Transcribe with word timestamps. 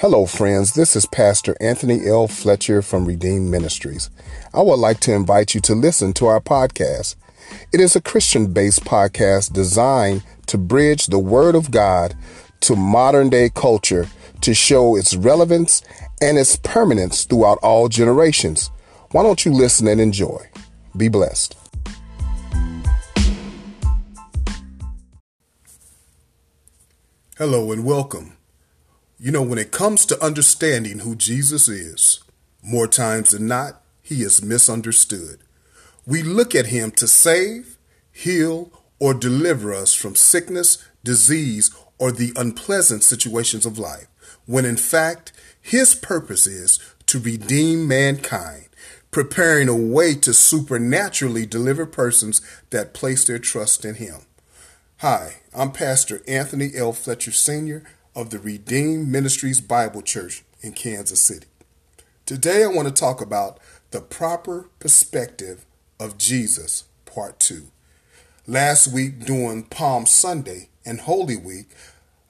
Hello, 0.00 0.26
friends. 0.26 0.74
This 0.74 0.94
is 0.94 1.06
Pastor 1.06 1.56
Anthony 1.60 2.06
L. 2.06 2.28
Fletcher 2.28 2.82
from 2.82 3.04
Redeemed 3.04 3.50
Ministries. 3.50 4.10
I 4.54 4.62
would 4.62 4.78
like 4.78 5.00
to 5.00 5.12
invite 5.12 5.56
you 5.56 5.60
to 5.62 5.74
listen 5.74 6.12
to 6.12 6.26
our 6.26 6.40
podcast. 6.40 7.16
It 7.72 7.80
is 7.80 7.96
a 7.96 8.00
Christian 8.00 8.52
based 8.52 8.84
podcast 8.84 9.52
designed 9.52 10.22
to 10.46 10.56
bridge 10.56 11.06
the 11.06 11.18
Word 11.18 11.56
of 11.56 11.72
God 11.72 12.14
to 12.60 12.76
modern 12.76 13.28
day 13.28 13.50
culture 13.52 14.06
to 14.42 14.54
show 14.54 14.94
its 14.94 15.16
relevance 15.16 15.82
and 16.22 16.38
its 16.38 16.54
permanence 16.54 17.24
throughout 17.24 17.58
all 17.60 17.88
generations. 17.88 18.70
Why 19.10 19.24
don't 19.24 19.44
you 19.44 19.50
listen 19.50 19.88
and 19.88 20.00
enjoy? 20.00 20.48
Be 20.96 21.08
blessed. 21.08 21.56
Hello 27.36 27.72
and 27.72 27.84
welcome. 27.84 28.37
You 29.20 29.32
know, 29.32 29.42
when 29.42 29.58
it 29.58 29.72
comes 29.72 30.06
to 30.06 30.24
understanding 30.24 31.00
who 31.00 31.16
Jesus 31.16 31.68
is, 31.68 32.20
more 32.62 32.86
times 32.86 33.32
than 33.32 33.48
not, 33.48 33.82
he 34.00 34.22
is 34.22 34.44
misunderstood. 34.44 35.40
We 36.06 36.22
look 36.22 36.54
at 36.54 36.66
him 36.66 36.92
to 36.92 37.08
save, 37.08 37.78
heal, 38.12 38.70
or 39.00 39.14
deliver 39.14 39.74
us 39.74 39.92
from 39.92 40.14
sickness, 40.14 40.78
disease, 41.02 41.74
or 41.98 42.12
the 42.12 42.32
unpleasant 42.36 43.02
situations 43.02 43.66
of 43.66 43.76
life, 43.76 44.06
when 44.46 44.64
in 44.64 44.76
fact, 44.76 45.32
his 45.60 45.96
purpose 45.96 46.46
is 46.46 46.78
to 47.06 47.18
redeem 47.18 47.88
mankind, 47.88 48.68
preparing 49.10 49.68
a 49.68 49.74
way 49.74 50.14
to 50.14 50.32
supernaturally 50.32 51.44
deliver 51.44 51.86
persons 51.86 52.40
that 52.70 52.94
place 52.94 53.24
their 53.24 53.40
trust 53.40 53.84
in 53.84 53.96
him. 53.96 54.20
Hi, 54.98 55.38
I'm 55.52 55.72
Pastor 55.72 56.22
Anthony 56.28 56.70
L. 56.76 56.92
Fletcher 56.92 57.32
Sr 57.32 57.82
of 58.18 58.30
the 58.30 58.38
Redeemed 58.40 59.06
Ministries 59.06 59.60
Bible 59.60 60.02
Church 60.02 60.42
in 60.60 60.72
Kansas 60.72 61.22
City. 61.22 61.46
Today 62.26 62.64
I 62.64 62.66
want 62.66 62.88
to 62.88 62.92
talk 62.92 63.20
about 63.20 63.60
the 63.92 64.00
proper 64.00 64.68
perspective 64.80 65.64
of 66.00 66.18
Jesus, 66.18 66.82
part 67.06 67.38
two. 67.38 67.68
Last 68.44 68.92
week 68.92 69.20
during 69.20 69.62
Palm 69.62 70.04
Sunday 70.04 70.68
and 70.84 71.02
Holy 71.02 71.36
Week, 71.36 71.68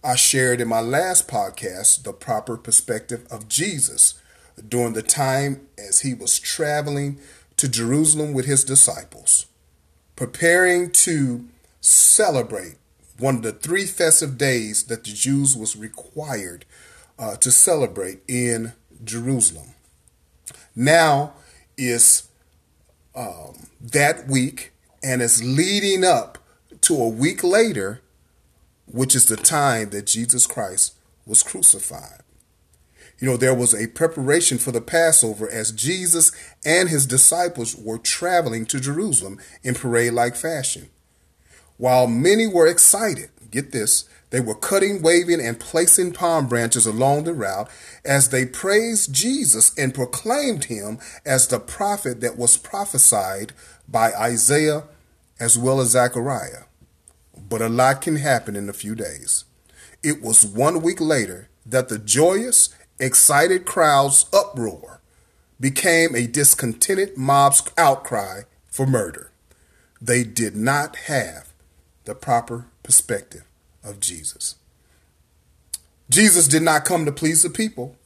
I 0.04 0.14
shared 0.14 0.60
in 0.60 0.68
my 0.68 0.82
last 0.82 1.26
podcast 1.26 2.02
the 2.02 2.12
proper 2.12 2.58
perspective 2.58 3.26
of 3.30 3.48
Jesus 3.48 4.20
during 4.68 4.92
the 4.92 5.00
time 5.02 5.68
as 5.78 6.00
he 6.00 6.12
was 6.12 6.38
traveling 6.38 7.18
to 7.56 7.66
Jerusalem 7.66 8.34
with 8.34 8.44
his 8.44 8.62
disciples, 8.62 9.46
preparing 10.16 10.90
to 10.90 11.46
celebrate 11.80 12.74
one 13.18 13.36
of 13.36 13.42
the 13.42 13.52
three 13.52 13.84
festive 13.84 14.38
days 14.38 14.84
that 14.84 15.04
the 15.04 15.10
Jews 15.10 15.56
was 15.56 15.76
required 15.76 16.64
uh, 17.18 17.36
to 17.36 17.50
celebrate 17.50 18.20
in 18.28 18.72
Jerusalem. 19.04 19.74
Now 20.74 21.34
is 21.76 22.28
um, 23.14 23.66
that 23.80 24.28
week, 24.28 24.72
and 25.02 25.20
it's 25.20 25.42
leading 25.42 26.04
up 26.04 26.38
to 26.82 26.94
a 26.94 27.08
week 27.08 27.42
later, 27.42 28.00
which 28.86 29.14
is 29.14 29.26
the 29.26 29.36
time 29.36 29.90
that 29.90 30.06
Jesus 30.06 30.46
Christ 30.46 30.94
was 31.26 31.42
crucified. 31.42 32.22
You 33.18 33.28
know, 33.28 33.36
there 33.36 33.54
was 33.54 33.74
a 33.74 33.88
preparation 33.88 34.58
for 34.58 34.70
the 34.70 34.80
Passover 34.80 35.50
as 35.50 35.72
Jesus 35.72 36.30
and 36.64 36.88
his 36.88 37.04
disciples 37.04 37.74
were 37.74 37.98
traveling 37.98 38.64
to 38.66 38.78
Jerusalem 38.78 39.40
in 39.64 39.74
parade 39.74 40.12
like 40.12 40.36
fashion. 40.36 40.88
While 41.78 42.08
many 42.08 42.46
were 42.46 42.66
excited, 42.66 43.30
get 43.50 43.72
this, 43.72 44.04
they 44.30 44.40
were 44.40 44.54
cutting, 44.54 45.00
waving, 45.00 45.40
and 45.40 45.58
placing 45.58 46.12
palm 46.12 46.48
branches 46.48 46.86
along 46.86 47.24
the 47.24 47.32
route 47.32 47.70
as 48.04 48.28
they 48.28 48.44
praised 48.44 49.12
Jesus 49.12 49.76
and 49.78 49.94
proclaimed 49.94 50.64
him 50.64 50.98
as 51.24 51.48
the 51.48 51.58
prophet 51.58 52.20
that 52.20 52.36
was 52.36 52.58
prophesied 52.58 53.52
by 53.88 54.12
Isaiah 54.12 54.84
as 55.40 55.56
well 55.56 55.80
as 55.80 55.90
Zechariah. 55.90 56.64
But 57.48 57.62
a 57.62 57.68
lot 57.68 58.02
can 58.02 58.16
happen 58.16 58.56
in 58.56 58.68
a 58.68 58.74
few 58.74 58.94
days. 58.94 59.44
It 60.02 60.20
was 60.20 60.44
one 60.44 60.82
week 60.82 61.00
later 61.00 61.48
that 61.64 61.88
the 61.88 61.98
joyous, 61.98 62.70
excited 62.98 63.64
crowd's 63.64 64.26
uproar 64.32 65.00
became 65.60 66.14
a 66.14 66.26
discontented 66.26 67.16
mob's 67.16 67.62
outcry 67.78 68.42
for 68.66 68.86
murder. 68.86 69.30
They 70.00 70.22
did 70.24 70.54
not 70.54 70.96
have 71.06 71.47
the 72.08 72.14
proper 72.14 72.64
perspective 72.82 73.44
of 73.84 74.00
Jesus. 74.00 74.54
Jesus 76.08 76.48
did 76.48 76.62
not 76.62 76.86
come 76.86 77.04
to 77.04 77.12
please 77.12 77.42
the 77.42 77.50
people, 77.50 77.96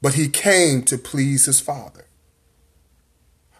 but 0.00 0.14
he 0.14 0.28
came 0.28 0.84
to 0.84 0.96
please 0.96 1.46
his 1.46 1.60
Father. 1.60 2.06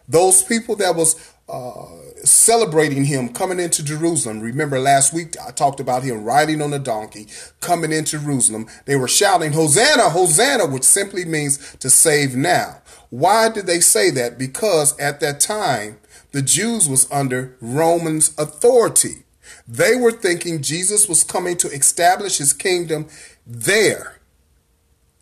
Those 0.08 0.44
people 0.44 0.76
that 0.76 0.94
was 0.94 1.16
uh, 1.48 1.86
celebrating 2.22 3.06
him 3.06 3.30
coming 3.30 3.58
into 3.58 3.82
Jerusalem. 3.82 4.40
Remember 4.40 4.78
last 4.78 5.12
week 5.12 5.34
I 5.44 5.50
talked 5.50 5.80
about 5.80 6.04
him 6.04 6.22
riding 6.22 6.62
on 6.62 6.72
a 6.72 6.78
donkey 6.78 7.26
coming 7.60 7.90
into 7.90 8.20
Jerusalem. 8.20 8.68
They 8.84 8.94
were 8.94 9.08
shouting, 9.08 9.52
Hosanna, 9.52 10.10
Hosanna, 10.10 10.66
which 10.66 10.84
simply 10.84 11.24
means 11.24 11.74
to 11.80 11.90
save 11.90 12.36
now. 12.36 12.82
Why 13.10 13.48
did 13.48 13.66
they 13.66 13.80
say 13.80 14.10
that? 14.10 14.38
Because 14.38 14.96
at 15.00 15.18
that 15.20 15.40
time, 15.40 15.98
the 16.30 16.40
Jews 16.40 16.88
was 16.88 17.10
under 17.10 17.56
Romans 17.60 18.32
authority. 18.38 19.24
They 19.66 19.96
were 19.96 20.12
thinking 20.12 20.62
Jesus 20.62 21.08
was 21.08 21.24
coming 21.24 21.56
to 21.58 21.68
establish 21.68 22.38
his 22.38 22.52
kingdom 22.52 23.08
there 23.46 24.18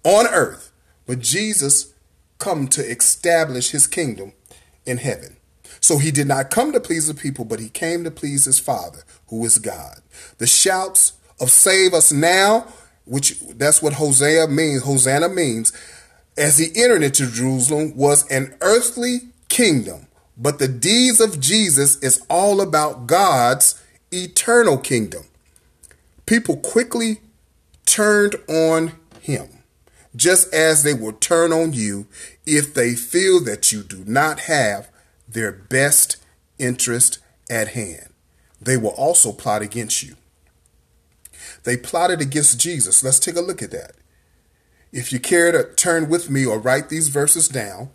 on 0.04 0.26
earth, 0.26 0.72
but 1.06 1.20
Jesus 1.20 1.92
come 2.38 2.68
to 2.68 2.82
establish 2.82 3.70
his 3.70 3.86
kingdom 3.86 4.32
in 4.86 4.98
heaven. 4.98 5.36
So 5.80 5.98
he 5.98 6.10
did 6.10 6.26
not 6.26 6.50
come 6.50 6.72
to 6.72 6.80
please 6.80 7.06
the 7.06 7.14
people, 7.14 7.44
but 7.44 7.60
he 7.60 7.68
came 7.68 8.04
to 8.04 8.10
please 8.10 8.44
his 8.44 8.58
Father, 8.58 9.04
who 9.28 9.44
is 9.44 9.58
God. 9.58 10.00
The 10.38 10.46
shouts 10.46 11.14
of 11.40 11.50
save 11.50 11.94
us 11.94 12.12
now, 12.12 12.66
which 13.04 13.40
that's 13.40 13.82
what 13.82 13.94
Hosea 13.94 14.48
means, 14.48 14.82
Hosanna 14.82 15.28
means, 15.28 15.72
as 16.36 16.58
he 16.58 16.68
entered 16.80 17.02
into 17.02 17.30
Jerusalem 17.30 17.96
was 17.96 18.26
an 18.30 18.54
earthly 18.60 19.20
kingdom. 19.48 20.06
But 20.36 20.58
the 20.58 20.68
deeds 20.68 21.20
of 21.20 21.40
Jesus 21.40 21.96
is 22.02 22.22
all 22.30 22.60
about 22.60 23.06
God's 23.06 23.79
eternal 24.12 24.78
kingdom. 24.78 25.24
People 26.26 26.56
quickly 26.56 27.20
turned 27.86 28.36
on 28.48 28.92
him, 29.20 29.48
just 30.14 30.52
as 30.54 30.82
they 30.82 30.94
will 30.94 31.12
turn 31.12 31.52
on 31.52 31.72
you 31.72 32.06
if 32.46 32.74
they 32.74 32.94
feel 32.94 33.42
that 33.44 33.72
you 33.72 33.82
do 33.82 34.04
not 34.06 34.40
have 34.40 34.90
their 35.28 35.52
best 35.52 36.16
interest 36.58 37.18
at 37.48 37.68
hand. 37.68 38.08
They 38.60 38.76
will 38.76 38.90
also 38.90 39.32
plot 39.32 39.62
against 39.62 40.02
you. 40.02 40.16
They 41.64 41.76
plotted 41.76 42.20
against 42.20 42.60
Jesus. 42.60 43.02
Let's 43.02 43.18
take 43.18 43.36
a 43.36 43.40
look 43.40 43.62
at 43.62 43.70
that. 43.70 43.92
If 44.92 45.12
you 45.12 45.20
care 45.20 45.52
to 45.52 45.72
turn 45.74 46.08
with 46.08 46.30
me 46.30 46.44
or 46.44 46.58
write 46.58 46.88
these 46.88 47.08
verses 47.08 47.48
down, 47.48 47.90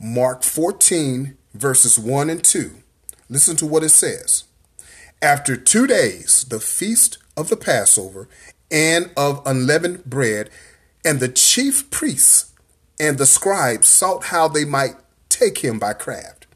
Mark 0.00 0.42
14, 0.42 1.36
verses 1.54 1.98
1 1.98 2.30
and 2.30 2.42
2. 2.42 2.70
Listen 3.28 3.56
to 3.56 3.66
what 3.66 3.82
it 3.82 3.90
says. 3.90 4.44
After 5.20 5.56
two 5.56 5.88
days, 5.88 6.44
the 6.48 6.60
feast 6.60 7.18
of 7.36 7.48
the 7.48 7.56
Passover 7.56 8.28
and 8.70 9.10
of 9.16 9.42
unleavened 9.44 10.04
bread, 10.04 10.48
and 11.04 11.18
the 11.18 11.28
chief 11.28 11.90
priests 11.90 12.52
and 13.00 13.18
the 13.18 13.26
scribes 13.26 13.88
sought 13.88 14.26
how 14.26 14.46
they 14.46 14.64
might 14.64 14.94
take 15.28 15.58
him 15.58 15.78
by 15.78 15.92
craft 15.92 16.46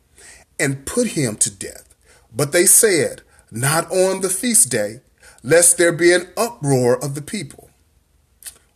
and 0.60 0.86
put 0.86 1.08
him 1.08 1.36
to 1.36 1.50
death. 1.50 1.94
But 2.34 2.52
they 2.52 2.66
said, 2.66 3.22
Not 3.50 3.90
on 3.90 4.20
the 4.20 4.30
feast 4.30 4.70
day, 4.70 5.00
lest 5.42 5.76
there 5.76 5.92
be 5.92 6.12
an 6.12 6.28
uproar 6.36 7.02
of 7.02 7.16
the 7.16 7.22
people. 7.22 7.70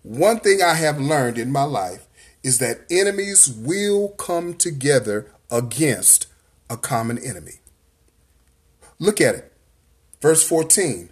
One 0.02 0.40
thing 0.40 0.62
I 0.62 0.74
have 0.74 1.00
learned 1.00 1.38
in 1.38 1.52
my 1.52 1.64
life 1.64 2.06
is 2.42 2.58
that 2.58 2.84
enemies 2.90 3.48
will 3.48 4.08
come 4.10 4.54
together 4.54 5.30
against 5.50 6.26
a 6.68 6.76
common 6.76 7.18
enemy. 7.18 7.60
Look 8.98 9.20
at 9.20 9.34
it. 9.36 9.52
Verse 10.26 10.42
14, 10.42 11.10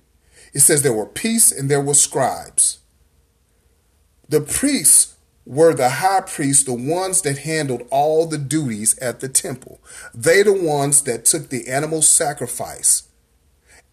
it 0.54 0.58
says 0.58 0.82
there 0.82 0.92
were 0.92 1.06
priests 1.06 1.52
and 1.52 1.70
there 1.70 1.80
were 1.80 1.94
scribes. 1.94 2.80
The 4.28 4.40
priests 4.40 5.14
were 5.46 5.72
the 5.72 5.88
high 5.88 6.22
priests, 6.22 6.64
the 6.64 6.72
ones 6.72 7.22
that 7.22 7.38
handled 7.38 7.86
all 7.92 8.26
the 8.26 8.38
duties 8.38 8.98
at 8.98 9.20
the 9.20 9.28
temple. 9.28 9.78
They 10.12 10.42
the 10.42 10.52
ones 10.52 11.02
that 11.02 11.26
took 11.26 11.50
the 11.50 11.68
animal 11.68 12.02
sacrifice 12.02 13.04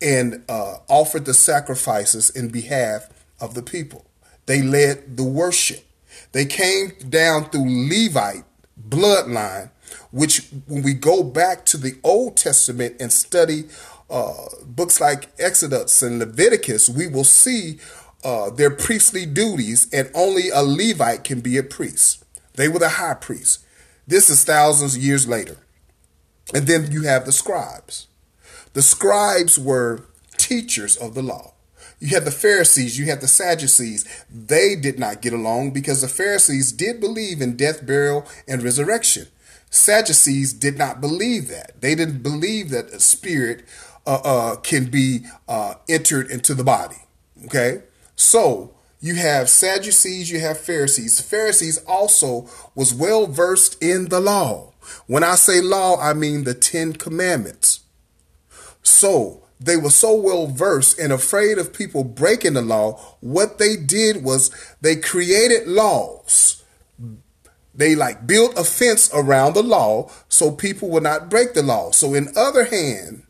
and 0.01 0.43
uh, 0.49 0.77
offered 0.89 1.25
the 1.25 1.35
sacrifices 1.35 2.31
in 2.31 2.49
behalf 2.49 3.07
of 3.39 3.53
the 3.53 3.61
people. 3.61 4.07
They 4.47 4.63
led 4.63 5.17
the 5.17 5.23
worship. 5.23 5.85
They 6.31 6.45
came 6.45 6.93
down 7.09 7.51
through 7.51 7.69
Levite 7.69 8.45
bloodline, 8.89 9.69
which 10.09 10.47
when 10.65 10.81
we 10.81 10.95
go 10.95 11.21
back 11.21 11.63
to 11.67 11.77
the 11.77 11.99
Old 12.03 12.37
Testament 12.37 12.95
and 12.99 13.13
study 13.13 13.65
uh, 14.11 14.33
books 14.65 14.99
like 14.99 15.29
Exodus 15.39 16.01
and 16.01 16.19
Leviticus, 16.19 16.89
we 16.89 17.07
will 17.07 17.23
see 17.23 17.79
uh, 18.23 18.49
their 18.49 18.69
priestly 18.69 19.25
duties, 19.25 19.87
and 19.91 20.11
only 20.13 20.49
a 20.49 20.61
Levite 20.61 21.23
can 21.23 21.41
be 21.41 21.57
a 21.57 21.63
priest. 21.63 22.23
They 22.53 22.67
were 22.67 22.79
the 22.79 22.89
high 22.89 23.15
priest. 23.15 23.65
This 24.05 24.29
is 24.29 24.43
thousands 24.43 24.95
of 24.95 25.01
years 25.01 25.27
later. 25.27 25.57
And 26.53 26.67
then 26.67 26.91
you 26.91 27.03
have 27.03 27.25
the 27.25 27.31
scribes. 27.31 28.07
The 28.73 28.81
scribes 28.81 29.57
were 29.57 30.05
teachers 30.37 30.97
of 30.97 31.13
the 31.13 31.23
law. 31.23 31.53
You 31.99 32.09
had 32.09 32.25
the 32.25 32.31
Pharisees, 32.31 32.97
you 32.97 33.05
had 33.05 33.21
the 33.21 33.27
Sadducees. 33.27 34.25
They 34.29 34.75
did 34.75 34.97
not 34.97 35.21
get 35.21 35.33
along 35.33 35.71
because 35.71 36.01
the 36.01 36.07
Pharisees 36.07 36.71
did 36.71 36.99
believe 36.99 37.41
in 37.41 37.55
death, 37.55 37.85
burial, 37.85 38.27
and 38.47 38.63
resurrection. 38.63 39.27
Sadducees 39.69 40.51
did 40.51 40.77
not 40.77 40.99
believe 40.99 41.47
that. 41.47 41.79
They 41.79 41.95
didn't 41.95 42.23
believe 42.23 42.69
that 42.71 42.91
a 42.91 42.99
spirit 42.99 43.63
uh, 44.05 44.21
uh, 44.23 44.55
can 44.57 44.85
be 44.89 45.25
uh, 45.47 45.75
entered 45.87 46.29
into 46.29 46.53
the 46.53 46.63
body. 46.63 46.97
Okay? 47.45 47.83
So 48.15 48.73
you 48.99 49.15
have 49.15 49.49
Sadducees, 49.49 50.31
you 50.31 50.39
have 50.39 50.59
Pharisees. 50.59 51.19
Pharisees 51.21 51.79
also 51.85 52.47
was 52.75 52.93
well 52.93 53.27
versed 53.27 53.81
in 53.81 54.09
the 54.09 54.19
law. 54.19 54.73
When 55.07 55.23
I 55.23 55.35
say 55.35 55.61
law, 55.61 55.99
I 55.99 56.13
mean 56.13 56.43
the 56.43 56.53
Ten 56.53 56.93
Commandments. 56.93 57.81
So 58.83 59.41
they 59.59 59.77
were 59.77 59.91
so 59.91 60.15
well 60.15 60.47
versed 60.47 60.97
and 60.97 61.13
afraid 61.13 61.59
of 61.59 61.71
people 61.73 62.03
breaking 62.03 62.53
the 62.53 62.63
law, 62.63 62.99
what 63.19 63.59
they 63.59 63.75
did 63.75 64.23
was 64.23 64.49
they 64.81 64.95
created 64.95 65.67
laws. 65.67 66.63
They 67.73 67.95
like 67.95 68.25
built 68.25 68.57
a 68.57 68.63
fence 68.63 69.09
around 69.13 69.53
the 69.53 69.63
law 69.63 70.11
so 70.27 70.51
people 70.51 70.89
would 70.89 71.03
not 71.03 71.29
break 71.29 71.53
the 71.53 71.61
law. 71.61 71.91
So 71.91 72.13
in 72.15 72.33
other 72.35 72.65
hand, 72.65 73.23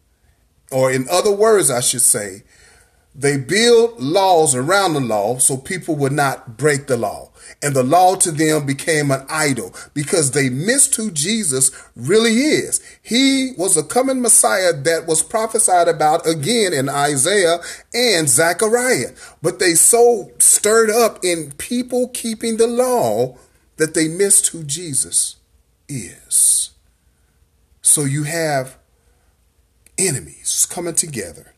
or 0.71 0.91
in 0.91 1.07
other 1.09 1.31
words, 1.31 1.69
I 1.69 1.81
should 1.81 2.01
say, 2.01 2.43
they 3.13 3.37
build 3.37 3.99
laws 3.99 4.55
around 4.55 4.93
the 4.93 5.01
law 5.01 5.37
so 5.37 5.57
people 5.57 5.95
would 5.97 6.13
not 6.13 6.57
break 6.57 6.87
the 6.87 6.95
law. 6.95 7.31
And 7.61 7.75
the 7.75 7.83
law 7.83 8.15
to 8.15 8.31
them 8.31 8.65
became 8.65 9.11
an 9.11 9.25
idol 9.29 9.75
because 9.93 10.31
they 10.31 10.49
missed 10.49 10.95
who 10.95 11.11
Jesus 11.11 11.71
really 11.95 12.35
is. 12.35 12.81
He 13.01 13.51
was 13.57 13.75
a 13.75 13.83
coming 13.83 14.21
Messiah 14.21 14.73
that 14.73 15.07
was 15.07 15.21
prophesied 15.21 15.89
about 15.89 16.25
again 16.25 16.71
in 16.73 16.87
Isaiah 16.87 17.57
and 17.93 18.29
Zechariah. 18.29 19.11
But 19.41 19.59
they 19.59 19.73
so 19.73 20.31
stirred 20.39 20.89
up 20.89 21.19
in 21.23 21.51
people 21.57 22.07
keeping 22.07 22.57
the 22.57 22.67
law 22.67 23.37
that 23.75 23.93
they 23.93 24.07
missed 24.07 24.47
who 24.47 24.63
Jesus 24.63 25.35
is. 25.89 26.69
So 27.81 28.05
you 28.05 28.23
have 28.23 28.77
enemies 30.07 30.67
coming 30.69 30.95
together 30.95 31.53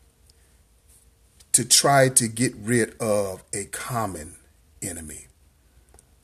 to 1.52 1.64
try 1.64 2.08
to 2.08 2.28
get 2.28 2.54
rid 2.56 2.94
of 3.00 3.42
a 3.52 3.64
common 3.66 4.36
enemy. 4.82 5.26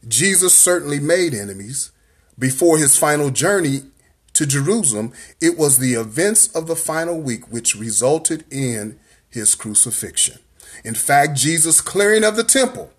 Jesus 0.07 0.55
certainly 0.55 0.99
made 0.99 1.35
enemies. 1.35 1.93
Before 2.39 2.79
his 2.79 2.97
final 2.97 3.31
journey 3.31 3.83
to 4.33 4.47
Jerusalem, 4.47 5.13
it 5.41 5.59
was 5.59 5.79
the 5.79 5.95
events 5.95 6.49
of 6.55 6.67
the 6.67 6.77
final 6.77 7.21
week 7.21 7.51
which 7.53 7.77
resulted 7.77 8.45
in 8.51 8.99
his 9.29 9.55
crucifixion. 9.55 10.39
In 10.85 10.95
fact, 10.95 11.37
Jesus' 11.37 11.81
clearing 11.81 12.25
of 12.25 12.37
the 12.37 12.45
temple 12.45 12.91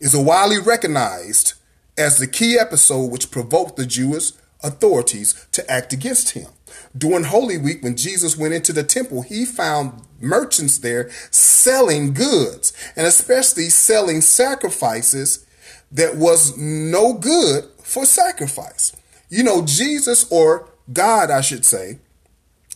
is 0.00 0.16
widely 0.16 0.58
recognized 0.58 1.54
as 1.98 2.18
the 2.18 2.26
key 2.26 2.58
episode 2.58 3.10
which 3.10 3.30
provoked 3.30 3.76
the 3.76 3.86
Jewish 3.86 4.32
authorities 4.62 5.46
to 5.52 5.68
act 5.70 5.92
against 5.92 6.30
him. 6.30 6.48
During 6.96 7.24
Holy 7.24 7.58
Week, 7.58 7.82
when 7.82 7.96
Jesus 7.96 8.36
went 8.36 8.54
into 8.54 8.72
the 8.72 8.82
temple, 8.82 9.22
he 9.22 9.44
found 9.44 10.02
merchants 10.20 10.78
there 10.78 11.10
selling 11.30 12.14
goods 12.14 12.72
and 12.96 13.06
especially 13.06 13.68
selling 13.68 14.20
sacrifices 14.20 15.46
that 15.92 16.16
was 16.16 16.56
no 16.56 17.12
good 17.12 17.64
for 17.82 18.04
sacrifice. 18.04 18.94
You 19.28 19.42
know, 19.42 19.64
Jesus 19.64 20.30
or 20.30 20.68
God, 20.92 21.30
I 21.30 21.40
should 21.40 21.64
say, 21.64 21.98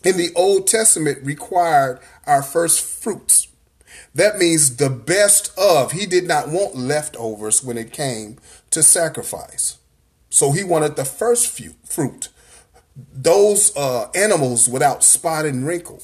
in 0.05 0.17
the 0.17 0.31
Old 0.35 0.67
Testament 0.67 1.19
required 1.23 2.01
our 2.27 2.43
first 2.43 2.81
fruits. 2.81 3.49
That 4.15 4.39
means 4.39 4.77
the 4.77 4.91
best 4.91 5.57
of. 5.59 5.93
He 5.93 6.07
did 6.07 6.27
not 6.27 6.49
want 6.49 6.75
leftovers 6.75 7.63
when 7.63 7.79
it 7.79 7.93
came 7.93 8.39
to 8.71 8.83
sacrifice. 8.83 9.79
So 10.31 10.53
he 10.53 10.65
wanted 10.65 10.97
the 10.97 11.05
first 11.05 11.49
few, 11.49 11.75
fruit, 11.85 12.29
those 13.13 13.77
uh, 13.77 14.09
animals 14.15 14.69
without 14.69 15.05
spot 15.05 15.45
and 15.45 15.67
wrinkle. 15.67 16.03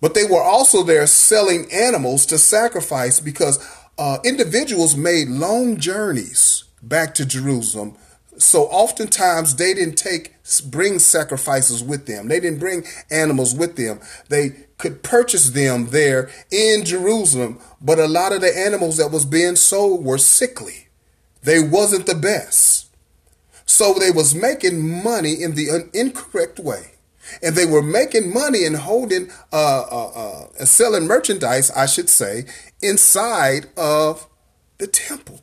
But 0.00 0.14
they 0.14 0.24
were 0.24 0.42
also 0.42 0.82
there 0.82 1.06
selling 1.06 1.70
animals 1.72 2.26
to 2.26 2.38
sacrifice 2.38 3.20
because 3.20 3.64
uh, 3.96 4.18
individuals 4.24 4.96
made 4.96 5.28
long 5.28 5.78
journeys 5.78 6.64
back 6.82 7.14
to 7.14 7.24
Jerusalem. 7.24 7.96
So 8.36 8.64
oftentimes 8.64 9.56
they 9.56 9.74
didn't 9.74 9.96
take 9.96 10.34
bring 10.66 10.98
sacrifices 10.98 11.82
with 11.82 12.06
them. 12.06 12.28
They 12.28 12.40
didn't 12.40 12.58
bring 12.58 12.84
animals 13.10 13.54
with 13.54 13.76
them. 13.76 14.00
They 14.28 14.66
could 14.76 15.02
purchase 15.02 15.50
them 15.50 15.86
there 15.90 16.28
in 16.50 16.84
Jerusalem, 16.84 17.60
but 17.80 17.98
a 17.98 18.08
lot 18.08 18.32
of 18.32 18.40
the 18.40 18.56
animals 18.56 18.96
that 18.96 19.12
was 19.12 19.24
being 19.24 19.56
sold 19.56 20.04
were 20.04 20.18
sickly. 20.18 20.88
They 21.42 21.62
wasn't 21.62 22.06
the 22.06 22.14
best. 22.14 22.83
So 23.66 23.94
they 23.94 24.10
was 24.10 24.34
making 24.34 25.02
money 25.02 25.42
in 25.42 25.54
the 25.54 25.88
incorrect 25.92 26.58
way. 26.58 26.92
And 27.42 27.54
they 27.54 27.64
were 27.64 27.82
making 27.82 28.32
money 28.32 28.64
and 28.64 28.76
holding 28.76 29.30
uh, 29.52 29.82
uh, 29.90 30.48
uh, 30.60 30.64
selling 30.66 31.06
merchandise 31.06 31.70
i 31.70 31.86
should 31.86 32.10
say 32.10 32.44
inside 32.82 33.66
of 33.78 34.28
the 34.78 34.86
temple. 34.86 35.40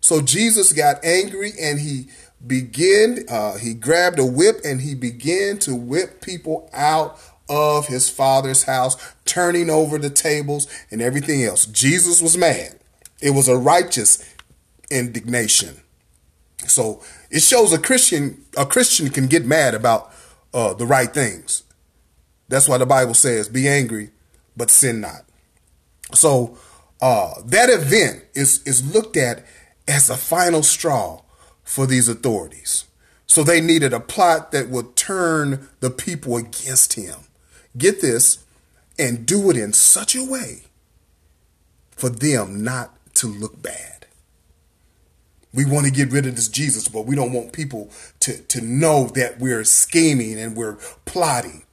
So 0.00 0.20
jesus 0.20 0.72
got 0.72 1.04
angry 1.04 1.52
and 1.60 1.80
he 1.80 2.06
began 2.46 3.24
uh, 3.28 3.56
he 3.56 3.74
grabbed 3.74 4.20
a 4.20 4.24
whip 4.24 4.60
and 4.64 4.82
he 4.82 4.94
began 4.94 5.58
to 5.58 5.74
whip 5.74 6.20
people 6.20 6.70
out 6.72 7.18
of 7.48 7.88
his 7.88 8.08
father's 8.08 8.64
house 8.64 8.96
turning 9.24 9.70
over 9.70 9.98
the 9.98 10.10
tables 10.10 10.66
and 10.90 11.00
everything 11.00 11.44
else. 11.44 11.66
Jesus 11.66 12.20
was 12.20 12.36
mad. 12.36 12.78
It 13.20 13.30
was 13.30 13.48
a 13.48 13.56
righteous 13.56 14.22
indignation. 14.90 15.80
So 16.66 17.02
it 17.30 17.42
shows 17.42 17.72
a 17.72 17.78
christian 17.78 18.44
a 18.56 18.66
christian 18.66 19.10
can 19.10 19.26
get 19.26 19.44
mad 19.44 19.74
about 19.74 20.12
uh, 20.56 20.72
the 20.72 20.86
right 20.86 21.12
things. 21.12 21.64
That's 22.48 22.68
why 22.68 22.78
the 22.78 22.86
Bible 22.86 23.14
says, 23.14 23.48
"Be 23.48 23.68
angry, 23.68 24.10
but 24.56 24.70
sin 24.70 25.00
not." 25.02 25.24
So 26.14 26.56
uh, 27.00 27.34
that 27.44 27.68
event 27.68 28.24
is 28.34 28.62
is 28.64 28.94
looked 28.94 29.16
at 29.16 29.44
as 29.86 30.08
a 30.08 30.16
final 30.16 30.62
straw 30.62 31.20
for 31.62 31.86
these 31.86 32.08
authorities. 32.08 32.84
So 33.26 33.42
they 33.42 33.60
needed 33.60 33.92
a 33.92 34.00
plot 34.00 34.52
that 34.52 34.68
would 34.68 34.96
turn 34.96 35.68
the 35.80 35.90
people 35.90 36.36
against 36.36 36.94
him. 36.94 37.16
Get 37.76 38.00
this, 38.00 38.44
and 38.98 39.26
do 39.26 39.50
it 39.50 39.56
in 39.56 39.72
such 39.74 40.14
a 40.14 40.24
way 40.24 40.62
for 41.90 42.08
them 42.08 42.64
not 42.64 42.96
to 43.14 43.26
look 43.26 43.60
bad. 43.60 43.95
We 45.56 45.64
want 45.64 45.86
to 45.86 45.92
get 45.92 46.12
rid 46.12 46.26
of 46.26 46.36
this 46.36 46.48
Jesus, 46.48 46.86
but 46.86 47.06
we 47.06 47.16
don't 47.16 47.32
want 47.32 47.52
people 47.52 47.90
to, 48.20 48.38
to 48.42 48.60
know 48.60 49.06
that 49.14 49.40
we're 49.40 49.64
scheming 49.64 50.38
and 50.38 50.54
we're 50.54 50.76
plotting. 51.06 51.64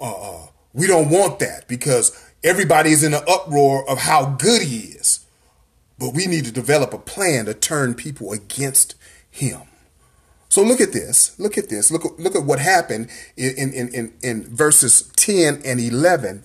Uh, 0.00 0.46
we 0.72 0.86
don't 0.86 1.10
want 1.10 1.38
that 1.40 1.68
because 1.68 2.12
everybody 2.42 2.90
is 2.90 3.04
in 3.04 3.14
an 3.14 3.22
uproar 3.28 3.88
of 3.88 3.98
how 3.98 4.24
good 4.24 4.62
he 4.62 4.78
is. 4.78 5.26
But 5.98 6.14
we 6.14 6.26
need 6.26 6.44
to 6.46 6.52
develop 6.52 6.94
a 6.94 6.98
plan 6.98 7.46
to 7.46 7.54
turn 7.54 7.94
people 7.94 8.32
against 8.32 8.94
him. 9.30 9.62
So 10.48 10.62
look 10.62 10.80
at 10.80 10.92
this. 10.92 11.38
Look 11.38 11.58
at 11.58 11.68
this. 11.68 11.90
Look, 11.90 12.18
look 12.18 12.34
at 12.34 12.44
what 12.44 12.58
happened 12.58 13.10
in, 13.36 13.72
in, 13.72 13.88
in, 13.94 14.14
in 14.22 14.44
verses 14.44 15.10
10 15.16 15.62
and 15.64 15.80
11. 15.80 16.44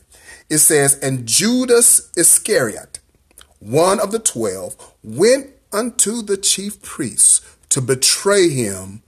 It 0.50 0.58
says, 0.58 1.00
And 1.00 1.26
Judas 1.26 2.12
Iscariot, 2.18 3.00
one 3.60 4.00
of 4.00 4.12
the 4.12 4.20
twelve, 4.20 4.76
went 5.04 5.53
unto 5.74 6.22
the 6.22 6.38
chief 6.38 6.82
priests 6.82 7.42
to 7.70 7.82
betray 7.82 8.50
him 8.50 9.02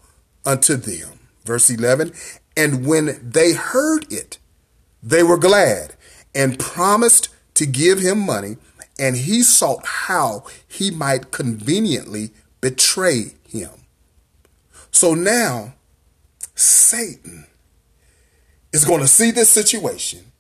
unto 0.46 0.76
them. 0.76 1.20
Verse 1.46 1.70
11, 1.70 2.12
and 2.58 2.86
when 2.86 3.20
they 3.22 3.54
heard 3.54 4.12
it, 4.12 4.40
they 5.04 5.22
were 5.22 5.38
glad 5.38 5.94
and 6.34 6.60
promised 6.60 7.30
to 7.54 7.66
give 7.66 8.00
him 8.00 8.20
money, 8.20 8.58
and 8.98 9.16
he 9.16 9.44
sought 9.44 9.86
how 9.86 10.44
he 10.68 10.90
might 10.90 11.32
conveniently 11.32 12.32
betray 12.62 13.36
him. 13.48 13.70
So 14.92 15.14
now 15.14 15.76
Satan 16.56 17.46
is 18.74 18.86
going 18.86 19.02
to 19.02 19.08
see 19.08 19.32
this 19.32 19.50
situation 19.50 20.32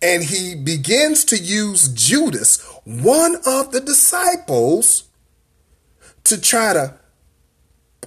and 0.00 0.22
he 0.22 0.54
begins 0.54 1.24
to 1.26 1.36
use 1.36 1.88
Judas, 1.88 2.60
one 2.84 3.36
of 3.46 3.72
the 3.72 3.80
disciples, 3.80 5.07
to 6.28 6.40
try 6.40 6.72
to 6.72 6.94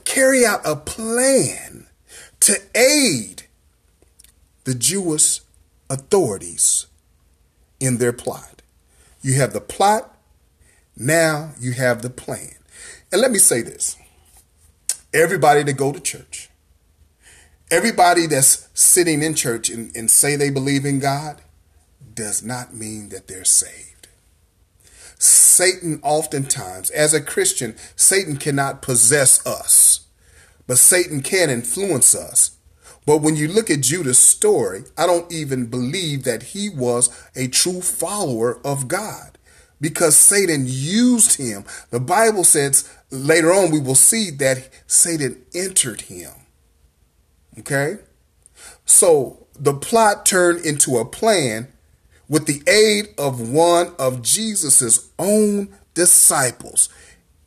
carry 0.05 0.45
out 0.45 0.61
a 0.65 0.75
plan 0.75 1.87
to 2.41 2.59
aid 2.75 3.43
the 4.63 4.75
Jewish 4.75 5.41
authorities 5.89 6.87
in 7.79 7.97
their 7.97 8.13
plot. 8.13 8.61
You 9.21 9.35
have 9.35 9.53
the 9.53 9.61
plot 9.61 10.15
Now 10.95 11.53
you 11.59 11.71
have 11.73 12.01
the 12.01 12.09
plan. 12.09 12.55
And 13.11 13.21
let 13.21 13.31
me 13.31 13.39
say 13.39 13.61
this. 13.61 13.97
Everybody 15.13 15.63
that 15.63 15.73
go 15.73 15.91
to 15.91 15.99
church, 15.99 16.49
everybody 17.71 18.27
that's 18.27 18.69
sitting 18.73 19.23
in 19.23 19.33
church 19.33 19.69
and, 19.69 19.95
and 19.95 20.11
say 20.11 20.35
they 20.35 20.49
believe 20.51 20.85
in 20.85 20.99
God 20.99 21.41
does 22.13 22.43
not 22.43 22.73
mean 22.73 23.09
that 23.09 23.27
they're 23.27 23.43
saved. 23.45 24.00
Satan 25.21 25.99
oftentimes, 26.01 26.89
as 26.89 27.13
a 27.13 27.21
Christian, 27.21 27.75
Satan 27.95 28.37
cannot 28.37 28.81
possess 28.81 29.45
us, 29.45 30.07
but 30.65 30.79
Satan 30.79 31.21
can 31.21 31.51
influence 31.51 32.15
us. 32.15 32.57
But 33.05 33.17
when 33.17 33.35
you 33.35 33.47
look 33.47 33.69
at 33.69 33.81
Judah's 33.81 34.17
story, 34.17 34.83
I 34.97 35.05
don't 35.05 35.31
even 35.31 35.67
believe 35.67 36.23
that 36.23 36.43
he 36.43 36.69
was 36.69 37.09
a 37.35 37.47
true 37.47 37.81
follower 37.81 38.59
of 38.65 38.87
God 38.87 39.37
because 39.79 40.15
Satan 40.15 40.63
used 40.65 41.37
him. 41.37 41.65
The 41.91 41.99
Bible 41.99 42.43
says 42.43 42.91
later 43.11 43.51
on 43.51 43.69
we 43.69 43.79
will 43.79 43.95
see 43.95 44.31
that 44.31 44.69
Satan 44.87 45.43
entered 45.53 46.01
him. 46.01 46.31
Okay? 47.59 47.97
So 48.85 49.45
the 49.59 49.73
plot 49.73 50.25
turned 50.25 50.65
into 50.65 50.97
a 50.97 51.05
plan 51.05 51.70
with 52.31 52.45
the 52.45 52.63
aid 52.65 53.13
of 53.17 53.51
one 53.51 53.93
of 54.00 54.21
Jesus's 54.21 55.11
own 55.19 55.67
disciples. 55.93 56.88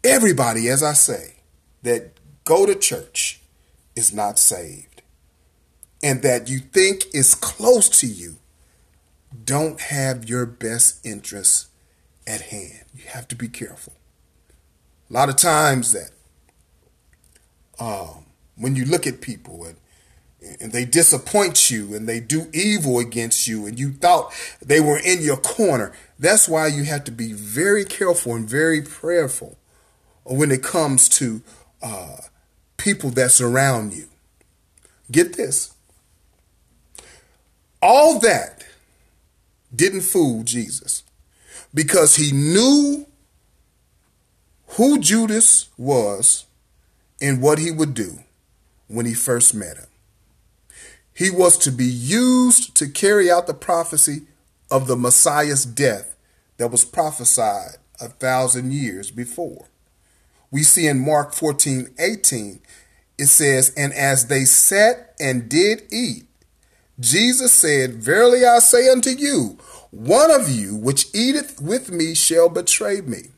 Everybody, 0.04 0.68
as 0.68 0.82
I 0.82 0.92
say, 0.92 1.36
that 1.84 2.10
go 2.44 2.66
to 2.66 2.74
church 2.74 3.40
is 3.96 4.12
not 4.12 4.38
saved. 4.38 5.00
And 6.02 6.20
that 6.20 6.50
you 6.50 6.58
think 6.58 7.06
is 7.14 7.34
close 7.34 7.88
to 8.00 8.06
you 8.06 8.36
don't 9.46 9.80
have 9.80 10.28
your 10.28 10.44
best 10.44 11.04
interests 11.04 11.68
at 12.26 12.42
hand. 12.42 12.84
You 12.94 13.04
have 13.08 13.26
to 13.28 13.34
be 13.34 13.48
careful. 13.48 13.94
A 15.08 15.14
lot 15.14 15.30
of 15.30 15.36
times 15.36 15.92
that 15.92 16.10
um, 17.80 18.26
when 18.56 18.76
you 18.76 18.84
look 18.84 19.06
at 19.06 19.22
people 19.22 19.64
and 19.64 19.76
and 20.60 20.72
they 20.72 20.84
disappoint 20.84 21.70
you 21.70 21.94
and 21.94 22.08
they 22.08 22.20
do 22.20 22.46
evil 22.52 22.98
against 22.98 23.46
you 23.46 23.66
and 23.66 23.78
you 23.78 23.92
thought 23.92 24.32
they 24.60 24.80
were 24.80 24.98
in 24.98 25.22
your 25.22 25.36
corner. 25.36 25.92
That's 26.18 26.48
why 26.48 26.68
you 26.68 26.84
have 26.84 27.04
to 27.04 27.10
be 27.10 27.32
very 27.32 27.84
careful 27.84 28.34
and 28.34 28.48
very 28.48 28.82
prayerful 28.82 29.58
when 30.24 30.50
it 30.50 30.62
comes 30.62 31.08
to 31.10 31.42
uh, 31.82 32.16
people 32.76 33.10
that 33.10 33.30
surround 33.30 33.92
you. 33.92 34.08
Get 35.10 35.36
this. 35.36 35.74
All 37.82 38.18
that 38.20 38.64
didn't 39.74 40.02
fool 40.02 40.42
Jesus 40.44 41.02
because 41.74 42.16
he 42.16 42.32
knew 42.32 43.06
who 44.68 44.98
Judas 44.98 45.68
was 45.76 46.46
and 47.20 47.42
what 47.42 47.58
he 47.58 47.70
would 47.70 47.94
do 47.94 48.20
when 48.88 49.06
he 49.06 49.14
first 49.14 49.54
met 49.54 49.76
him. 49.76 49.86
He 51.14 51.30
was 51.30 51.56
to 51.58 51.70
be 51.70 51.84
used 51.86 52.74
to 52.76 52.88
carry 52.88 53.30
out 53.30 53.46
the 53.46 53.54
prophecy 53.54 54.22
of 54.70 54.88
the 54.88 54.96
Messiah's 54.96 55.64
death 55.64 56.16
that 56.56 56.70
was 56.70 56.84
prophesied 56.84 57.76
a 58.00 58.08
thousand 58.08 58.72
years 58.72 59.12
before. 59.12 59.68
We 60.50 60.64
see 60.64 60.86
in 60.88 61.04
Mark 61.04 61.32
14 61.32 61.94
18, 61.98 62.60
it 63.18 63.26
says, 63.26 63.72
And 63.76 63.92
as 63.92 64.26
they 64.26 64.44
sat 64.44 65.14
and 65.20 65.48
did 65.48 65.82
eat, 65.92 66.24
Jesus 66.98 67.52
said, 67.52 67.94
Verily 67.94 68.44
I 68.44 68.58
say 68.58 68.88
unto 68.90 69.10
you, 69.10 69.58
one 69.90 70.30
of 70.30 70.48
you 70.48 70.74
which 70.74 71.06
eateth 71.14 71.60
with 71.60 71.90
me 71.92 72.14
shall 72.14 72.48
betray 72.48 73.00
me. 73.00 73.30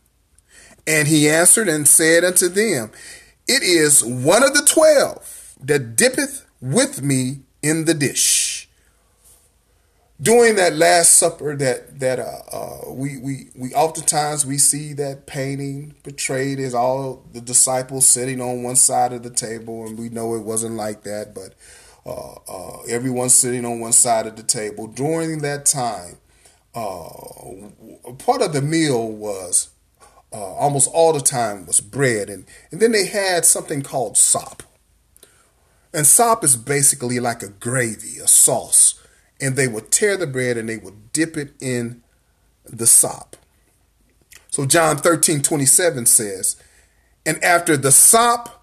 And 0.87 1.09
he 1.09 1.29
answered 1.29 1.69
and 1.69 1.87
said 1.87 2.25
unto 2.25 2.49
them, 2.49 2.91
It 3.47 3.63
is 3.63 4.03
one 4.05 4.43
of 4.43 4.55
the 4.55 4.65
twelve 4.65 5.55
that 5.61 5.97
dippeth 5.97 6.47
with 6.61 7.03
me 7.03 7.41
in 7.69 7.85
the 7.85 7.95
dish. 7.95 8.69
During 10.21 10.55
that 10.57 10.75
Last 10.75 11.19
Supper, 11.19 11.57
that 11.57 12.01
that 12.01 12.19
uh, 12.19 12.41
uh, 12.51 12.93
we 12.93 13.19
we 13.19 13.49
we 13.55 13.75
oftentimes 13.75 14.47
we 14.47 14.57
see 14.57 14.95
that 14.95 15.27
painting 15.27 15.95
portrayed 16.03 16.59
as 16.59 16.75
all 16.75 17.23
the 17.35 17.41
disciples 17.43 18.07
sitting 18.07 18.41
on 18.41 18.63
one 18.63 18.77
side 18.77 19.13
of 19.13 19.23
the 19.23 19.31
table, 19.31 19.87
and 19.87 19.99
we 19.99 20.09
know 20.09 20.35
it 20.35 20.41
wasn't 20.41 20.75
like 20.75 21.03
that, 21.03 21.35
but 21.35 21.55
uh, 22.07 22.37
uh 22.49 22.83
everyone 22.89 23.29
sitting 23.29 23.67
on 23.67 23.81
one 23.81 23.93
side 23.93 24.27
of 24.27 24.37
the 24.37 24.43
table. 24.43 24.87
During 24.87 25.43
that 25.43 25.67
time, 25.67 26.17
uh, 26.75 27.11
part 28.17 28.41
of 28.41 28.55
the 28.55 28.63
meal 28.63 29.07
was 29.11 29.69
uh, 30.33 30.55
almost 30.55 30.89
all 30.95 31.13
the 31.13 31.21
time 31.21 31.67
was 31.67 31.81
bread, 31.83 32.31
and 32.31 32.47
and 32.71 32.81
then 32.81 32.93
they 32.93 33.07
had 33.07 33.45
something 33.45 33.83
called 33.83 34.17
sop. 34.17 34.63
And 35.97 36.07
sop 36.07 36.45
is 36.45 36.57
basically 36.57 37.21
like 37.21 37.43
a 37.43 37.49
gravy, 37.49 38.19
a 38.19 38.29
sauce. 38.29 39.03
And 39.41 39.57
they 39.57 39.67
would 39.67 39.91
tear 39.91 40.19
the 40.19 40.27
bread 40.27 40.59
and 40.59 40.69
they 40.69 40.77
would 40.77 41.11
dip 41.11 41.39
it 41.39 41.55
in 41.59 42.03
the 42.65 42.87
sop. 42.87 43.35
So 44.51 44.67
John 44.67 44.99
13, 44.99 45.41
27 45.41 46.05
says, 46.05 46.57
And 47.25 47.43
after 47.43 47.79
the 47.79 47.91
sop, 47.91 48.63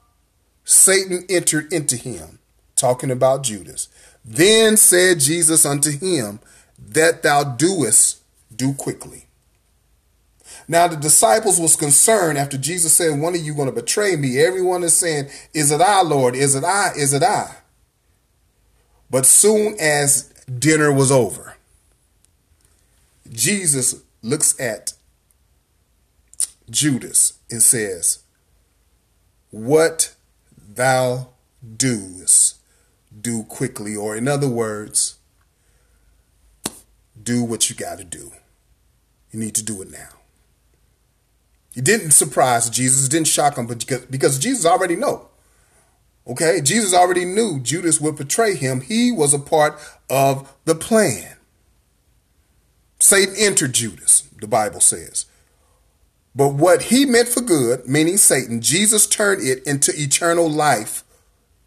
Satan 0.64 1.26
entered 1.28 1.74
into 1.74 1.98
him, 1.98 2.38
talking 2.76 3.10
about 3.10 3.42
Judas. 3.42 3.88
Then 4.24 4.78
said 4.78 5.20
Jesus 5.20 5.66
unto 5.66 5.90
him, 5.90 6.40
That 6.78 7.24
thou 7.24 7.44
doest, 7.44 8.22
do 8.56 8.76
quickly. 8.76 9.26
Now 10.74 10.88
the 10.88 10.96
disciples 10.96 11.60
was 11.60 11.76
concerned 11.76 12.40
after 12.40 12.58
Jesus 12.58 12.94
said, 12.94 13.20
one 13.20 13.36
of 13.36 13.42
you 13.42 13.54
going 13.54 13.70
to 13.70 13.72
betray 13.72 14.16
me. 14.16 14.40
Everyone 14.40 14.84
is 14.84 14.98
saying, 14.98 15.30
is 15.54 15.70
it 15.70 15.80
I, 15.80 16.02
Lord? 16.02 16.36
Is 16.36 16.56
it 16.56 16.64
I? 16.64 16.94
Is 16.98 17.14
it 17.14 17.22
I? 17.22 17.58
But 19.08 19.28
soon 19.28 19.76
as 19.80 20.34
dinner 20.48 20.92
was 20.92 21.12
over, 21.12 21.58
Jesus 23.32 24.02
looks 24.24 24.60
at 24.60 24.94
Judas 26.72 27.34
and 27.52 27.62
says, 27.62 28.24
what 29.52 30.16
thou 30.58 31.28
doest, 31.78 32.58
do 33.22 33.44
quickly. 33.44 33.96
Or 33.96 34.16
in 34.16 34.28
other 34.28 34.50
words, 34.50 35.20
do 37.22 37.44
what 37.44 37.70
you 37.70 37.76
got 37.76 38.00
to 38.00 38.04
do. 38.04 38.32
You 39.30 39.40
need 39.40 39.54
to 39.54 39.64
do 39.64 39.80
it 39.84 39.92
now. 39.92 40.10
It 41.76 41.84
didn't 41.84 42.12
surprise 42.12 42.70
Jesus, 42.70 43.10
didn't 43.10 43.28
shock 43.28 43.58
him, 43.58 43.68
because, 43.68 44.06
because 44.06 44.40
Jesus 44.40 44.66
already 44.66 44.96
know. 44.96 45.28
Okay, 46.26 46.62
Jesus 46.62 46.94
already 46.94 47.26
knew 47.26 47.60
Judas 47.60 48.00
would 48.00 48.16
betray 48.16 48.56
him. 48.56 48.82
He 48.82 49.12
was 49.12 49.34
a 49.34 49.40
part 49.40 49.80
of 50.10 50.54
the 50.66 50.76
plan. 50.76 51.36
Satan 53.00 53.36
entered 53.38 53.74
Judas, 53.74 54.30
the 54.40 54.48
Bible 54.48 54.80
says. 54.80 55.26
But 56.36 56.54
what 56.54 56.84
he 56.84 57.06
meant 57.06 57.28
for 57.28 57.42
good, 57.42 57.88
meaning 57.88 58.18
Satan, 58.18 58.62
Jesus 58.62 59.06
turned 59.06 59.46
it 59.46 59.62
into 59.68 59.92
eternal 59.96 60.50
life 60.50 61.04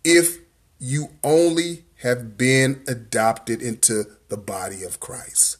if 0.03 0.39
you 0.79 1.11
only 1.23 1.85
have 2.03 2.39
been 2.39 2.83
adopted 2.89 3.61
into 3.61 4.05
the 4.29 4.37
body 4.37 4.83
of 4.83 5.01
Christ. 5.01 5.59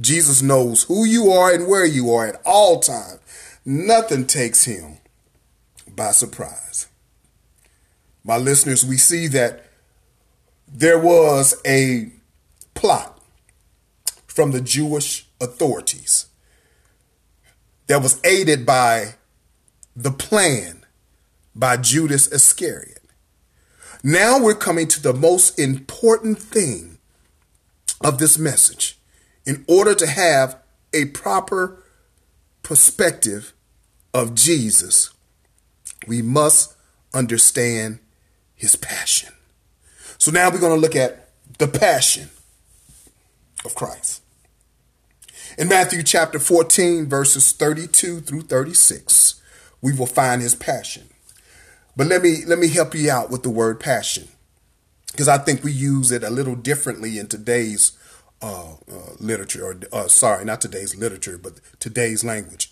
Jesus 0.00 0.42
knows 0.42 0.84
who 0.84 1.06
you 1.06 1.30
are 1.30 1.52
and 1.52 1.66
where 1.66 1.86
you 1.86 2.12
are 2.12 2.26
at 2.26 2.40
all 2.44 2.80
times. 2.80 3.20
Nothing 3.68 4.28
takes 4.28 4.64
him 4.64 4.98
by 5.90 6.12
surprise. 6.12 6.86
My 8.22 8.36
listeners, 8.36 8.86
we 8.86 8.96
see 8.96 9.26
that 9.26 9.64
there 10.68 11.00
was 11.00 11.60
a 11.66 12.12
plot 12.74 13.20
from 14.28 14.52
the 14.52 14.60
Jewish 14.60 15.26
authorities 15.40 16.26
that 17.88 18.00
was 18.00 18.20
aided 18.24 18.64
by 18.64 19.14
the 19.96 20.12
plan 20.12 20.86
by 21.52 21.76
Judas 21.76 22.28
Iscariot. 22.28 23.02
Now 24.04 24.38
we're 24.40 24.54
coming 24.54 24.86
to 24.86 25.02
the 25.02 25.12
most 25.12 25.58
important 25.58 26.38
thing 26.38 26.98
of 28.00 28.18
this 28.18 28.38
message. 28.38 29.00
In 29.44 29.64
order 29.66 29.94
to 29.96 30.06
have 30.06 30.56
a 30.92 31.06
proper 31.06 31.82
perspective 32.62 33.54
of 34.16 34.34
Jesus, 34.34 35.10
we 36.06 36.22
must 36.22 36.74
understand 37.12 37.98
his 38.54 38.74
passion. 38.74 39.34
So 40.16 40.30
now 40.30 40.50
we're 40.50 40.58
going 40.58 40.74
to 40.74 40.80
look 40.80 40.96
at 40.96 41.28
the 41.58 41.68
passion 41.68 42.30
of 43.62 43.74
Christ. 43.74 44.22
In 45.58 45.68
Matthew 45.68 46.02
chapter 46.02 46.38
14, 46.38 47.06
verses 47.10 47.52
32 47.52 48.20
through 48.22 48.42
36, 48.42 49.42
we 49.82 49.92
will 49.92 50.06
find 50.06 50.40
his 50.40 50.54
passion. 50.54 51.08
But 51.94 52.06
let 52.06 52.22
me 52.22 52.42
let 52.46 52.58
me 52.58 52.68
help 52.68 52.94
you 52.94 53.10
out 53.10 53.30
with 53.30 53.42
the 53.42 53.50
word 53.50 53.80
passion 53.80 54.28
because 55.12 55.28
I 55.28 55.36
think 55.36 55.62
we 55.62 55.72
use 55.72 56.10
it 56.10 56.22
a 56.22 56.30
little 56.30 56.56
differently 56.56 57.18
in 57.18 57.26
today's 57.26 57.92
uh, 58.40 58.72
uh, 58.90 59.14
literature, 59.18 59.64
or 59.64 59.78
uh, 59.92 60.08
sorry, 60.08 60.44
not 60.46 60.62
today's 60.62 60.96
literature, 60.96 61.38
but 61.38 61.60
today's 61.80 62.24
language. 62.24 62.70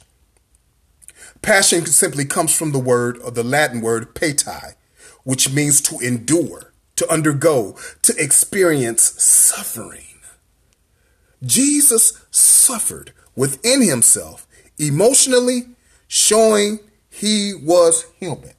Passion 1.44 1.84
simply 1.84 2.24
comes 2.24 2.56
from 2.56 2.72
the 2.72 2.78
word 2.78 3.18
or 3.18 3.30
the 3.30 3.44
Latin 3.44 3.82
word 3.82 4.14
pati, 4.14 4.76
which 5.24 5.52
means 5.52 5.82
to 5.82 5.98
endure, 5.98 6.72
to 6.96 7.06
undergo, 7.12 7.76
to 8.00 8.14
experience 8.16 9.02
suffering. 9.22 10.20
Jesus 11.42 12.18
suffered 12.30 13.12
within 13.36 13.82
himself 13.82 14.46
emotionally, 14.78 15.64
showing 16.08 16.78
he 17.10 17.52
was 17.52 18.06
human. 18.18 18.54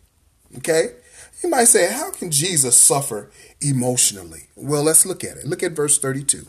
Okay? 0.59 0.89
You 1.41 1.49
might 1.49 1.65
say, 1.65 1.91
how 1.91 2.11
can 2.11 2.29
Jesus 2.29 2.77
suffer 2.77 3.31
emotionally? 3.61 4.43
Well, 4.55 4.83
let's 4.83 5.07
look 5.07 5.23
at 5.23 5.37
it. 5.37 5.47
Look 5.47 5.63
at 5.63 5.71
verse 5.71 5.97
32. 5.97 6.45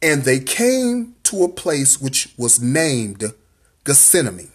And 0.00 0.22
they 0.22 0.40
came 0.40 1.16
to 1.24 1.44
a 1.44 1.48
place 1.50 2.00
which 2.00 2.32
was 2.38 2.62
named 2.62 3.24
Gethsemane. 3.84 4.52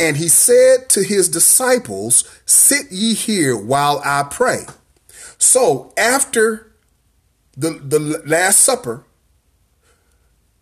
And 0.00 0.16
he 0.16 0.28
said 0.28 0.88
to 0.88 1.04
his 1.04 1.28
disciples, 1.28 2.24
Sit 2.46 2.90
ye 2.90 3.12
here 3.12 3.54
while 3.54 4.00
I 4.02 4.22
pray. 4.22 4.64
So 5.36 5.92
after 5.98 6.72
the, 7.54 7.72
the 7.72 8.22
Last 8.24 8.60
Supper, 8.60 9.04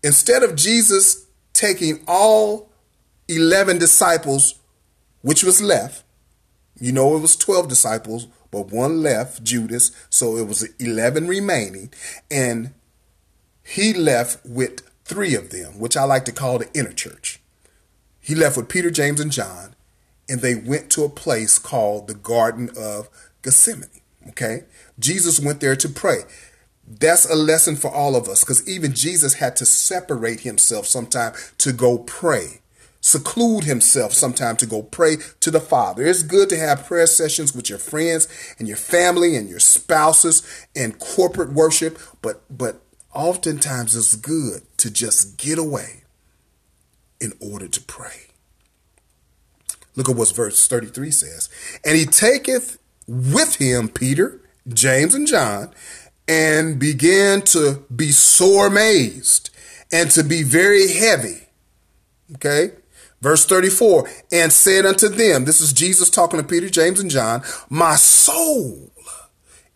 instead 0.03 0.43
of 0.43 0.57
Jesus 0.57 1.27
taking 1.53 2.01
all 2.09 2.69
11 3.29 3.79
disciples, 3.79 4.57
which 5.23 5.45
was 5.45 5.63
left, 5.63 6.03
you 6.81 6.91
know 6.91 7.17
it 7.17 7.21
was 7.21 7.37
12 7.37 7.69
disciples, 7.69 8.27
but 8.51 8.73
one 8.73 9.03
left, 9.03 9.45
Judas, 9.45 9.93
so 10.11 10.37
it 10.37 10.49
was 10.49 10.69
11 10.81 11.29
remaining, 11.29 11.93
and 12.29 12.73
he 13.63 13.93
left 13.93 14.45
with 14.45 14.81
three 15.05 15.37
of 15.37 15.51
them, 15.51 15.79
which 15.79 15.97
I 15.97 16.03
like 16.05 16.25
to 16.25 16.33
call 16.33 16.59
the 16.59 16.69
inner 16.75 16.93
church. 16.93 17.41
He 18.29 18.35
left 18.35 18.59
with 18.59 18.69
Peter, 18.69 18.91
James, 18.91 19.21
and 19.21 19.33
John, 19.33 19.75
and 20.29 20.43
they 20.43 20.55
went 20.55 20.91
to 20.91 21.03
a 21.03 21.09
place 21.09 21.59
called 21.59 22.09
the 22.09 22.15
Garden 22.15 22.69
of 22.77 23.09
Gethsemane. 23.41 23.89
Okay? 24.29 24.65
Jesus 24.99 25.41
went 25.41 25.61
there 25.61 25.77
to 25.77 25.89
pray. 25.89 26.25
That's 26.87 27.25
a 27.25 27.35
lesson 27.35 27.75
for 27.75 27.91
all 27.91 28.15
of 28.15 28.29
us 28.29 28.45
because 28.45 28.69
even 28.69 28.93
Jesus 28.93 29.35
had 29.35 29.57
to 29.57 29.65
separate 29.65 30.41
himself 30.41 30.87
sometime 30.87 31.33
to 31.57 31.73
go 31.73 31.97
pray, 31.97 32.61
seclude 33.01 33.65
himself 33.65 34.13
sometime 34.13 34.59
to 34.59 34.67
go 34.67 34.83
pray 34.83 35.17
to 35.41 35.51
the 35.51 35.59
Father. 35.59 36.05
It's 36.05 36.23
good 36.23 36.51
to 36.51 36.59
have 36.59 36.85
prayer 36.85 37.07
sessions 37.07 37.55
with 37.55 37.71
your 37.71 37.79
friends 37.79 38.29
and 38.59 38.69
your 38.69 38.77
family 38.77 39.37
and 39.37 39.49
your 39.49 39.59
spouses 39.59 40.43
and 40.77 40.99
corporate 40.99 41.55
worship, 41.55 41.99
but 42.21 42.43
but 42.51 42.83
oftentimes 43.15 43.97
it's 43.97 44.17
good 44.17 44.65
to 44.77 44.91
just 44.91 45.39
get 45.39 45.59
away 45.59 46.03
in 47.21 47.33
order 47.41 47.69
to 47.69 47.81
pray. 47.83 48.27
Look 49.97 50.09
at 50.09 50.17
what 50.17 50.35
verse 50.35 50.67
33 50.69 51.11
says. 51.11 51.49
And 51.85 51.97
he 51.97 52.05
taketh 52.07 52.79
with 53.07 53.57
him 53.57 53.89
Peter, 53.89 54.41
James, 54.69 55.15
and 55.15 55.27
John, 55.27 55.71
and 56.29 56.79
began 56.79 57.43
to 57.43 57.85
be 57.95 58.13
sore 58.13 58.69
amazed 58.69 59.51
and 59.91 60.11
to 60.13 60.23
be 60.23 60.43
very 60.43 60.93
heavy. 60.93 61.49
Okay. 62.35 62.73
Verse 63.21 63.45
34, 63.47 64.09
and 64.31 64.53
said 64.53 64.87
unto 64.87 65.09
them, 65.09 65.45
this 65.45 65.61
is 65.61 65.73
Jesus 65.73 66.09
talking 66.09 66.39
to 66.39 66.47
Peter, 66.47 66.69
James, 66.69 67.01
and 67.01 67.11
John, 67.11 67.43
my 67.69 67.97
soul 67.97 68.93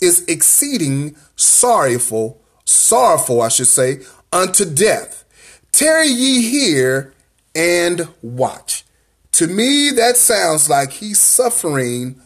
is 0.01 0.25
exceeding 0.27 1.17
sorrowful, 1.35 2.41
sorrowful, 2.65 3.43
I 3.43 3.49
should 3.49 3.67
say, 3.67 4.03
unto 4.33 4.65
death. 4.65 5.25
Tarry 5.73 6.07
ye 6.07 6.51
here 6.51 7.13
and 7.55 8.09
watch. 8.23 8.85
To 9.33 9.47
me, 9.47 9.91
that 9.91 10.17
sounds 10.17 10.69
like 10.69 10.93
he's 10.93 11.19
suffering 11.19 12.21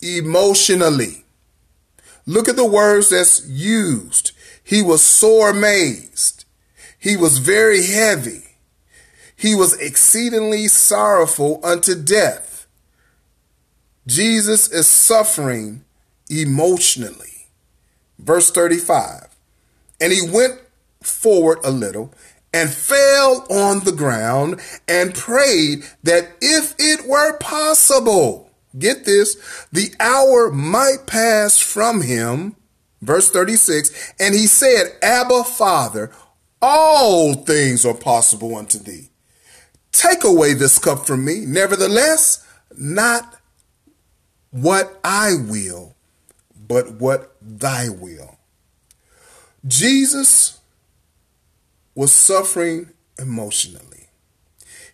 emotionally. 0.00 1.24
Look 2.26 2.48
at 2.48 2.56
the 2.56 2.66
words 2.66 3.10
that's 3.10 3.46
used. 3.48 4.32
He 4.62 4.82
was 4.82 5.02
sore 5.02 5.50
amazed. 5.50 6.44
He 6.98 7.16
was 7.16 7.38
very 7.38 7.86
heavy. 7.86 8.42
He 9.34 9.54
was 9.54 9.74
exceedingly 9.74 10.68
sorrowful 10.68 11.60
unto 11.62 11.94
death. 11.94 12.66
Jesus 14.06 14.70
is 14.70 14.86
suffering 14.86 15.84
emotionally. 16.28 17.46
Verse 18.18 18.50
35. 18.50 19.28
And 20.00 20.12
he 20.12 20.20
went 20.28 20.60
forward 21.02 21.58
a 21.62 21.70
little 21.70 22.12
and 22.52 22.70
fell 22.70 23.46
on 23.50 23.80
the 23.80 23.92
ground 23.92 24.60
and 24.86 25.14
prayed 25.14 25.84
that 26.02 26.30
if 26.40 26.74
it 26.78 27.06
were 27.06 27.36
possible, 27.38 28.50
get 28.78 29.04
this, 29.04 29.36
the 29.72 29.92
hour 30.00 30.50
might 30.50 31.06
pass 31.06 31.58
from 31.58 32.02
him. 32.02 32.56
Verse 33.00 33.30
36, 33.30 34.14
and 34.18 34.34
he 34.34 34.46
said, 34.46 34.96
Abba, 35.02 35.44
Father, 35.44 36.10
all 36.60 37.34
things 37.34 37.86
are 37.86 37.94
possible 37.94 38.56
unto 38.56 38.78
thee. 38.78 39.10
Take 39.92 40.24
away 40.24 40.54
this 40.54 40.78
cup 40.78 41.06
from 41.06 41.24
me. 41.24 41.44
Nevertheless, 41.46 42.44
not 42.76 43.36
what 44.50 44.98
I 45.04 45.34
will, 45.34 45.94
but 46.66 46.92
what 46.92 47.36
thy 47.40 47.88
will. 47.88 48.38
Jesus 49.66 50.57
was 51.98 52.12
suffering 52.12 52.88
emotionally. 53.18 54.06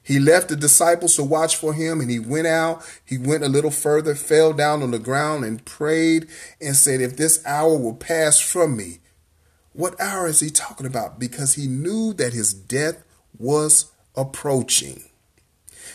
He 0.03 0.19
left 0.19 0.49
the 0.49 0.57
disciples 0.57 1.17
to 1.17 1.23
watch 1.23 1.55
for 1.55 1.75
him 1.75 2.01
and 2.01 2.11
he 2.11 2.19
went 2.19 2.47
out. 2.47 2.83
He 3.05 3.19
went 3.19 3.45
a 3.45 3.49
little 3.49 3.71
further, 3.71 4.15
fell 4.15 4.55
down 4.55 4.83
on 4.83 4.91
the 4.91 4.99
ground 4.99 5.45
and 5.45 5.63
prayed 5.67 6.27
and 6.63 6.75
said, 6.75 7.03
If 7.03 7.19
this 7.19 7.45
hour 7.45 7.77
will 7.77 7.95
pass 7.95 8.41
from 8.41 8.75
me, 8.75 9.01
what 9.75 10.01
hour 10.01 10.27
is 10.27 10.41
he 10.41 10.49
talking 10.49 10.87
about? 10.87 11.19
Because 11.19 11.57
he 11.57 11.67
knew 11.67 12.15
that 12.15 12.33
his 12.33 12.55
death 12.55 13.05
was 13.37 13.93
approaching. 14.17 15.05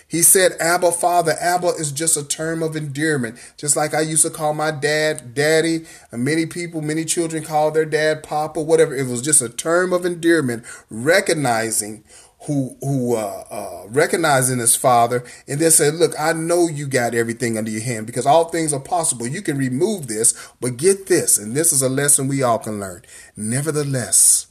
He 0.10 0.24
said, 0.24 0.54
Abba, 0.60 0.91
Father. 0.91 1.36
Abba 1.39 1.67
is 1.67 1.91
just 1.91 2.17
a 2.17 2.24
term 2.24 2.63
of 2.63 2.76
endearment. 2.76 3.38
Just 3.58 3.78
like 3.78 3.93
I 3.93 4.02
used 4.02 4.24
to 4.24 4.32
call 4.32 4.56
my 4.56 4.72
dad 4.72 5.36
daddy. 5.36 5.86
Many 6.12 6.48
people, 6.48 6.82
many 6.82 7.06
children 7.06 7.43
call 7.43 7.69
their 7.69 7.86
dad 7.86 8.24
papa, 8.24 8.60
whatever. 8.60 8.95
It 8.95 9.06
was 9.06 9.22
just 9.22 9.41
a 9.41 9.50
term 9.50 9.93
of 9.93 10.06
endearment, 10.06 10.65
recognizing 10.89 12.04
who 12.43 12.76
who 12.82 13.15
uh, 13.15 13.43
uh, 13.52 13.88
recognizing 13.89 14.58
his 14.60 14.76
father 14.76 15.24
and 15.48 15.60
then 15.60 15.69
said, 15.69 15.93
"Look, 15.95 16.13
I 16.19 16.34
know 16.34 16.67
you 16.67 16.88
got 16.88 17.13
everything 17.13 17.58
under 17.58 17.69
your 17.69 17.84
hand 17.84 18.08
because 18.08 18.26
all 18.26 18.45
things 18.45 18.74
are 18.74 18.80
possible. 18.80 19.28
You 19.28 19.43
can 19.43 19.58
remove 19.58 20.08
this, 20.08 20.34
but 20.60 20.78
get 20.78 21.06
this, 21.06 21.38
and 21.38 21.56
this 21.56 21.72
is 21.72 21.84
a 21.84 21.89
lesson 21.89 22.28
we 22.28 22.41
all 22.41 22.58
can 22.58 22.80
learn. 22.80 23.04
Nevertheless, 23.36 24.48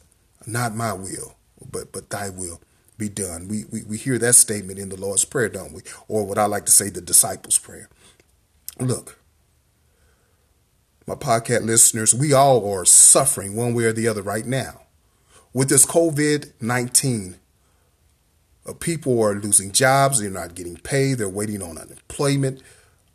not 0.47 0.77
my 0.77 0.93
will, 0.93 1.37
but 1.69 1.91
but 1.91 2.11
Thy 2.11 2.29
will 2.29 2.61
be 2.99 3.09
done." 3.09 3.49
We 3.49 3.65
we, 3.71 3.83
we 3.85 3.97
hear 3.97 4.19
that 4.19 4.35
statement 4.35 4.79
in 4.79 4.91
the 4.91 5.01
Lord's 5.01 5.25
prayer, 5.25 5.49
don't 5.49 5.73
we? 5.73 5.83
Or 6.09 6.27
what 6.27 6.39
I 6.39 6.45
like 6.45 6.67
to 6.67 6.73
say, 6.73 6.91
the 6.91 7.01
disciples' 7.01 7.59
prayer. 7.59 7.89
Look, 8.79 9.19
my 11.07 11.15
podcast 11.15 11.65
listeners, 11.65 12.15
we 12.15 12.33
all 12.33 12.71
are 12.71 12.85
suffering 12.85 13.57
one 13.57 13.75
way 13.75 13.85
or 13.85 13.93
the 13.93 14.09
other 14.09 14.23
right 14.23 14.47
now 14.47 14.83
with 15.53 15.69
this 15.69 15.87
COVID 15.87 16.53
nineteen 16.61 17.37
uh, 18.67 18.75
people 18.75 19.21
are 19.23 19.35
losing 19.35 19.73
jobs, 19.73 20.21
they're 20.21 20.31
not 20.31 20.55
getting 20.55 20.77
paid, 20.77 21.19
they're 21.19 21.29
waiting 21.29 21.63
on 21.63 21.79
unemployment. 21.79 22.63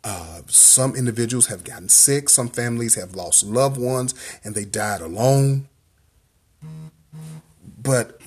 Uh, 0.03 0.41
some 0.47 0.95
individuals 0.95 1.47
have 1.47 1.63
gotten 1.63 1.87
sick, 1.87 2.27
some 2.27 2.49
families 2.49 2.95
have 2.95 3.15
lost 3.15 3.45
loved 3.45 3.77
ones 3.79 4.13
and 4.43 4.55
they 4.55 4.65
died 4.65 4.99
alone. 4.99 5.69
But 7.81 8.19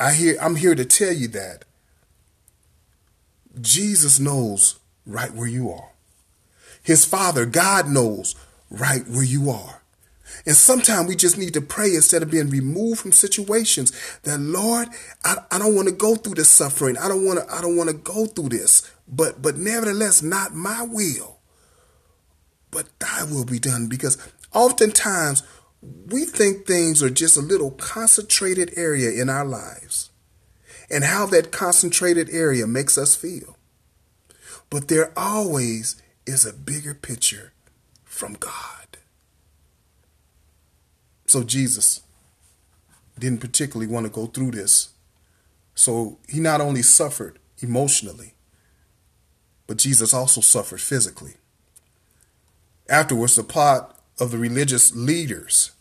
I 0.00 0.12
hear 0.14 0.38
I'm 0.40 0.56
here 0.56 0.74
to 0.74 0.84
tell 0.84 1.12
you 1.12 1.28
that 1.28 1.64
Jesus 3.60 4.18
knows 4.18 4.78
right 5.04 5.32
where 5.32 5.46
you 5.46 5.70
are. 5.70 5.90
His 6.82 7.04
Father, 7.04 7.44
God 7.44 7.88
knows 7.88 8.34
right 8.70 9.06
where 9.06 9.24
you 9.24 9.50
are. 9.50 9.82
And 10.46 10.56
sometimes 10.56 11.08
we 11.08 11.16
just 11.16 11.36
need 11.36 11.52
to 11.54 11.60
pray 11.60 11.94
instead 11.94 12.22
of 12.22 12.30
being 12.30 12.48
removed 12.48 13.00
from 13.00 13.12
situations 13.12 13.92
that 14.22 14.40
Lord, 14.40 14.88
I, 15.24 15.36
I 15.50 15.58
don't 15.58 15.74
want 15.74 15.88
to 15.88 15.94
go 15.94 16.14
through 16.14 16.36
this 16.36 16.48
suffering. 16.48 16.96
I 16.96 17.08
don't 17.08 17.24
want 17.24 17.40
to, 17.40 17.54
I 17.54 17.60
don't 17.60 17.76
want 17.76 17.90
to 17.90 17.96
go 17.96 18.26
through 18.26 18.50
this. 18.50 18.90
But 19.06 19.42
but 19.42 19.56
nevertheless, 19.56 20.22
not 20.22 20.54
my 20.54 20.82
will, 20.82 21.38
but 22.70 22.86
thy 23.00 23.24
will 23.24 23.44
be 23.44 23.58
done. 23.58 23.88
Because 23.88 24.16
oftentimes 24.54 25.42
we 25.82 26.24
think 26.24 26.66
things 26.66 27.02
are 27.02 27.10
just 27.10 27.36
a 27.36 27.40
little 27.40 27.70
concentrated 27.70 28.72
area 28.76 29.10
in 29.10 29.30
our 29.30 29.44
lives 29.44 30.10
and 30.90 31.04
how 31.04 31.26
that 31.26 31.52
concentrated 31.52 32.28
area 32.30 32.66
makes 32.66 32.98
us 32.98 33.16
feel. 33.16 33.56
But 34.68 34.88
there 34.88 35.12
always 35.16 36.00
is 36.26 36.44
a 36.44 36.52
bigger 36.52 36.94
picture 36.94 37.52
from 38.04 38.34
God. 38.34 38.98
So 41.26 41.44
Jesus 41.44 42.02
didn't 43.18 43.40
particularly 43.40 43.90
want 43.90 44.06
to 44.06 44.12
go 44.12 44.26
through 44.26 44.50
this. 44.52 44.90
So 45.74 46.18
he 46.28 46.40
not 46.40 46.60
only 46.60 46.82
suffered 46.82 47.38
emotionally, 47.62 48.34
but 49.66 49.78
Jesus 49.78 50.12
also 50.12 50.40
suffered 50.40 50.80
physically. 50.80 51.34
Afterwards, 52.88 53.36
the 53.36 53.44
plot 53.44 53.99
of 54.20 54.30
the 54.30 54.38
religious 54.38 54.94
leaders, 54.94 55.72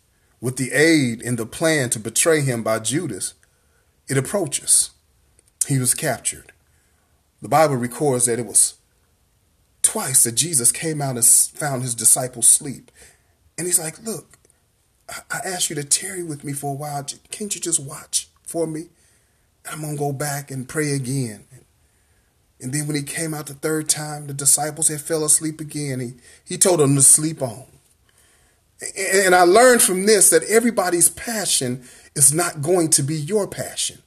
with 0.42 0.56
the 0.56 0.72
aid 0.72 1.22
in 1.22 1.36
the 1.36 1.46
plan 1.46 1.90
to 1.92 2.00
betray 2.00 2.42
him 2.42 2.64
by 2.64 2.80
Judas, 2.80 3.34
it 4.08 4.18
approaches. 4.18 4.92
He 5.68 5.78
was 5.78 5.94
captured. 5.94 6.54
The 7.42 7.50
Bible 7.50 7.76
records 7.76 8.26
that 8.26 8.40
it 8.40 8.46
was 8.46 8.76
twice 9.82 10.24
that 10.24 10.34
Jesus 10.34 10.72
came 10.72 11.02
out 11.02 11.16
and 11.16 11.26
found 11.26 11.84
his 11.84 11.96
disciples 11.96 12.48
asleep. 12.48 12.92
And 13.58 13.68
he's 13.68 13.80
like, 13.80 14.04
Look, 14.04 14.38
I 15.10 15.40
asked 15.46 15.70
you 15.70 15.76
to 15.76 15.84
tarry 15.84 16.24
with 16.24 16.44
me 16.44 16.54
for 16.54 16.72
a 16.72 16.76
while. 16.76 17.06
Can't 17.32 17.54
you 17.54 17.62
just 17.62 17.80
watch 17.80 18.30
for 18.44 18.68
me? 18.68 18.88
I'm 19.70 19.82
going 19.82 19.94
to 19.94 20.00
go 20.00 20.12
back 20.12 20.52
and 20.52 20.68
pray 20.68 20.92
again. 20.92 21.46
And 22.62 22.74
then 22.74 22.88
when 22.88 22.96
he 22.96 23.04
came 23.04 23.34
out 23.34 23.48
the 23.48 23.54
third 23.54 23.88
time, 23.88 24.28
the 24.28 24.34
disciples 24.34 24.90
had 24.90 25.02
fell 25.02 25.24
asleep 25.24 25.62
again. 25.62 26.00
He, 26.00 26.14
he 26.46 26.58
told 26.58 26.80
them 26.80 26.96
to 26.96 27.02
sleep 27.02 27.42
on. 27.42 27.66
And 28.98 29.36
I 29.36 29.44
learned 29.44 29.82
from 29.82 30.06
this 30.06 30.30
that 30.30 30.44
everybody's 30.44 31.10
passion 31.10 31.84
is 32.16 32.34
not 32.34 32.62
going 32.62 32.90
to 32.92 33.04
be 33.04 33.16
your 33.16 33.48
passion 33.48 34.02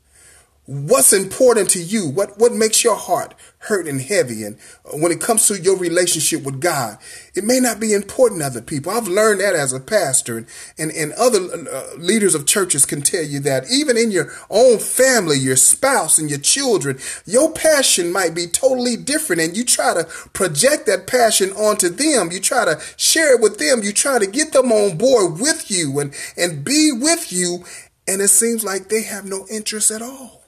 what's 0.66 1.12
important 1.12 1.70
to 1.70 1.83
you? 1.83 2.09
What 2.09 2.38
what 2.38 2.53
makes 2.53 2.85
your 2.85 2.94
heart 2.94 3.35
hurt 3.59 3.88
and 3.88 4.01
heavy? 4.01 4.44
And 4.44 4.59
when 4.92 5.11
it 5.11 5.20
comes 5.20 5.48
to 5.48 5.61
your 5.61 5.77
relationship 5.77 6.44
with 6.44 6.61
god 6.61 6.98
it 7.35 7.44
may 7.44 7.59
not 7.59 7.81
be 7.81 7.92
important 7.92 8.40
to 8.40 8.46
other 8.46 8.61
people. 8.61 8.92
I've 8.92 9.09
learned 9.09 9.40
that 9.40 9.55
as 9.55 9.72
a 9.72 9.81
pastor 9.81 10.38
and 10.38 10.46
and, 10.79 10.90
and 10.92 11.12
other 11.14 11.40
uh, 11.40 11.94
leaders 11.96 12.35
of 12.35 12.46
churches 12.46 12.87
can 12.87 13.03
tell 13.03 13.25
you 13.25 13.40
that 13.40 13.70
even 13.70 13.96
in 13.96 14.11
your 14.11 14.33
own 14.51 14.79
family 14.79 15.37
your 15.38 15.57
spouse 15.57 16.18
and 16.18 16.31
your 16.31 16.38
children 16.38 16.98
your 17.27 17.51
passion 17.53 18.12
might 18.12 18.35
be 18.35 18.46
totally 18.46 18.96
different. 18.96 19.42
And 19.42 19.57
you 19.57 19.64
try 19.64 19.94
to 19.94 20.05
project 20.33 20.87
that 20.87 21.07
passion 21.07 21.51
onto 21.53 21.88
them. 21.88 22.31
You 22.31 22.40
try 22.40 22.64
to 22.64 22.81
share 22.96 23.35
it 23.35 23.40
with 23.40 23.59
them. 23.59 23.83
You 23.83 23.92
try 23.92 24.18
to 24.18 24.27
get 24.27 24.53
them 24.53 24.70
on 24.70 24.96
board 24.96 25.40
with 25.40 25.70
you 25.70 25.98
and 25.98 26.14
and 26.37 26.64
be 26.64 26.92
with 26.92 27.33
you. 27.33 27.64
And 28.07 28.20
it 28.20 28.29
seems 28.29 28.64
like 28.64 28.88
they 28.88 29.03
have 29.03 29.25
no 29.25 29.46
interest 29.51 29.90
at 29.90 30.03
all 30.03 30.41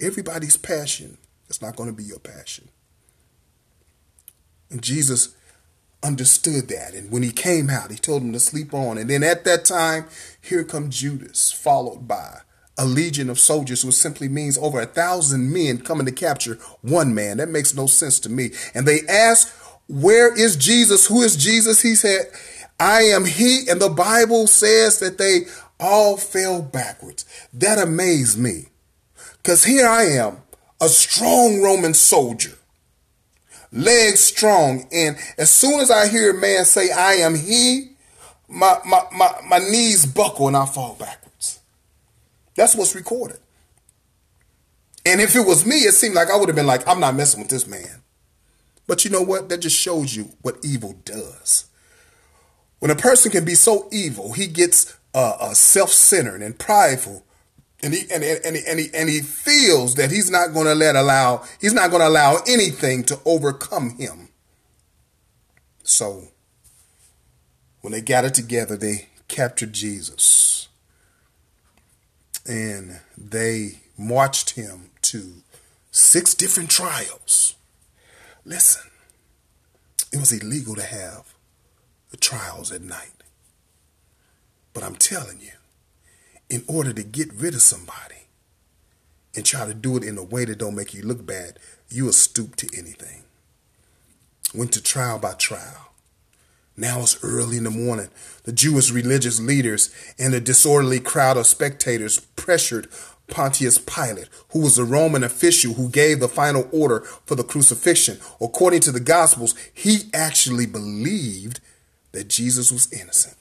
Everybody's 0.00 0.56
passion 0.56 1.18
is 1.48 1.62
not 1.62 1.76
going 1.76 1.88
to 1.88 1.94
be 1.94 2.04
your 2.04 2.18
passion. 2.18 2.68
And 4.70 4.82
Jesus 4.82 5.34
understood 6.02 6.68
that. 6.68 6.94
And 6.94 7.10
when 7.10 7.22
he 7.22 7.30
came 7.30 7.70
out, 7.70 7.90
he 7.90 7.96
told 7.96 8.22
them 8.22 8.32
to 8.32 8.40
sleep 8.40 8.74
on. 8.74 8.98
And 8.98 9.08
then 9.08 9.22
at 9.22 9.44
that 9.44 9.64
time, 9.64 10.06
here 10.40 10.64
comes 10.64 10.98
Judas, 11.00 11.52
followed 11.52 12.06
by 12.06 12.40
a 12.76 12.84
legion 12.84 13.30
of 13.30 13.38
soldiers, 13.38 13.84
which 13.84 13.94
simply 13.94 14.28
means 14.28 14.58
over 14.58 14.80
a 14.80 14.86
thousand 14.86 15.52
men 15.52 15.78
coming 15.78 16.06
to 16.06 16.12
capture 16.12 16.58
one 16.82 17.14
man. 17.14 17.38
That 17.38 17.48
makes 17.48 17.74
no 17.74 17.86
sense 17.86 18.18
to 18.20 18.28
me. 18.28 18.50
And 18.74 18.86
they 18.86 19.00
asked, 19.08 19.52
Where 19.88 20.34
is 20.36 20.56
Jesus? 20.56 21.06
Who 21.06 21.22
is 21.22 21.36
Jesus? 21.36 21.82
He 21.82 21.94
said, 21.94 22.26
I 22.78 23.02
am 23.02 23.24
he. 23.24 23.66
And 23.70 23.80
the 23.80 23.88
Bible 23.88 24.46
says 24.46 24.98
that 24.98 25.18
they 25.18 25.42
all 25.78 26.16
fell 26.16 26.62
backwards. 26.62 27.24
That 27.52 27.78
amazed 27.78 28.38
me. 28.38 28.66
Because 29.44 29.62
here 29.62 29.86
I 29.86 30.04
am, 30.04 30.38
a 30.80 30.88
strong 30.88 31.60
Roman 31.60 31.92
soldier, 31.92 32.56
legs 33.70 34.20
strong. 34.20 34.88
And 34.90 35.18
as 35.36 35.50
soon 35.50 35.80
as 35.80 35.90
I 35.90 36.08
hear 36.08 36.30
a 36.30 36.40
man 36.40 36.64
say, 36.64 36.90
I 36.90 37.16
am 37.16 37.34
he, 37.34 37.90
my, 38.48 38.78
my, 38.86 39.02
my, 39.14 39.30
my 39.46 39.58
knees 39.58 40.06
buckle 40.06 40.48
and 40.48 40.56
I 40.56 40.64
fall 40.64 40.96
backwards. 40.98 41.60
That's 42.56 42.74
what's 42.74 42.94
recorded. 42.94 43.36
And 45.04 45.20
if 45.20 45.36
it 45.36 45.46
was 45.46 45.66
me, 45.66 45.76
it 45.76 45.92
seemed 45.92 46.14
like 46.14 46.30
I 46.30 46.38
would 46.38 46.48
have 46.48 46.56
been 46.56 46.66
like, 46.66 46.88
I'm 46.88 47.00
not 47.00 47.14
messing 47.14 47.40
with 47.40 47.50
this 47.50 47.66
man. 47.66 48.00
But 48.86 49.04
you 49.04 49.10
know 49.10 49.20
what? 49.20 49.50
That 49.50 49.58
just 49.58 49.76
shows 49.76 50.16
you 50.16 50.32
what 50.40 50.56
evil 50.64 50.94
does. 51.04 51.66
When 52.78 52.90
a 52.90 52.96
person 52.96 53.30
can 53.30 53.44
be 53.44 53.56
so 53.56 53.90
evil, 53.92 54.32
he 54.32 54.46
gets 54.46 54.96
uh, 55.14 55.36
uh, 55.38 55.52
self 55.52 55.90
centered 55.90 56.40
and 56.40 56.58
prideful 56.58 57.23
and 57.84 57.92
he 57.92 58.10
and, 58.10 58.24
and, 58.24 58.56
and, 58.56 58.78
he, 58.80 58.88
and 58.94 59.08
he 59.10 59.20
feels 59.20 59.96
that 59.96 60.10
he's 60.10 60.30
not 60.30 60.54
going 60.54 60.66
to 60.66 60.74
let 60.74 60.96
allow 60.96 61.44
he's 61.60 61.74
not 61.74 61.90
going 61.90 62.00
to 62.00 62.08
allow 62.08 62.38
anything 62.48 63.04
to 63.04 63.20
overcome 63.26 63.96
him. 63.98 64.30
So 65.82 66.28
when 67.82 67.92
they 67.92 68.00
gathered 68.00 68.32
together 68.32 68.76
they 68.76 69.08
captured 69.28 69.74
jesus. 69.74 70.68
And 72.46 73.00
they 73.16 73.80
marched 73.98 74.50
him 74.50 74.90
to 75.02 75.42
six 75.90 76.34
different 76.34 76.70
trials. 76.70 77.54
Listen 78.46 78.90
it 80.10 80.18
was 80.18 80.32
illegal 80.32 80.74
to 80.76 80.82
have 80.82 81.34
the 82.10 82.16
trials 82.16 82.72
at 82.72 82.80
night. 82.80 83.22
But 84.72 84.84
i'm 84.84 84.96
telling 84.96 85.40
you 85.40 85.52
in 86.54 86.62
order 86.68 86.92
to 86.92 87.02
get 87.02 87.34
rid 87.34 87.52
of 87.52 87.62
somebody 87.62 88.28
and 89.34 89.44
try 89.44 89.66
to 89.66 89.74
do 89.74 89.96
it 89.96 90.04
in 90.04 90.16
a 90.16 90.22
way 90.22 90.44
that 90.44 90.58
don't 90.58 90.76
make 90.76 90.94
you 90.94 91.02
look 91.02 91.26
bad, 91.26 91.58
you 91.88 92.04
will 92.04 92.12
stoop 92.12 92.54
to 92.54 92.68
anything. 92.78 93.24
Went 94.54 94.70
to 94.74 94.82
trial 94.82 95.18
by 95.18 95.32
trial. 95.32 95.90
Now 96.76 97.00
it's 97.00 97.18
early 97.24 97.56
in 97.56 97.64
the 97.64 97.70
morning. 97.70 98.08
The 98.44 98.52
Jewish 98.52 98.92
religious 98.92 99.40
leaders 99.40 99.92
and 100.16 100.32
the 100.32 100.40
disorderly 100.40 101.00
crowd 101.00 101.36
of 101.36 101.48
spectators 101.48 102.20
pressured 102.36 102.86
Pontius 103.26 103.78
Pilate, 103.78 104.28
who 104.50 104.60
was 104.60 104.78
a 104.78 104.84
Roman 104.84 105.24
official 105.24 105.74
who 105.74 105.88
gave 105.88 106.20
the 106.20 106.28
final 106.28 106.68
order 106.70 107.00
for 107.26 107.34
the 107.34 107.42
crucifixion. 107.42 108.18
According 108.40 108.80
to 108.82 108.92
the 108.92 109.00
Gospels, 109.00 109.56
he 109.72 110.08
actually 110.14 110.66
believed 110.66 111.58
that 112.12 112.28
Jesus 112.28 112.70
was 112.70 112.92
innocent. 112.92 113.36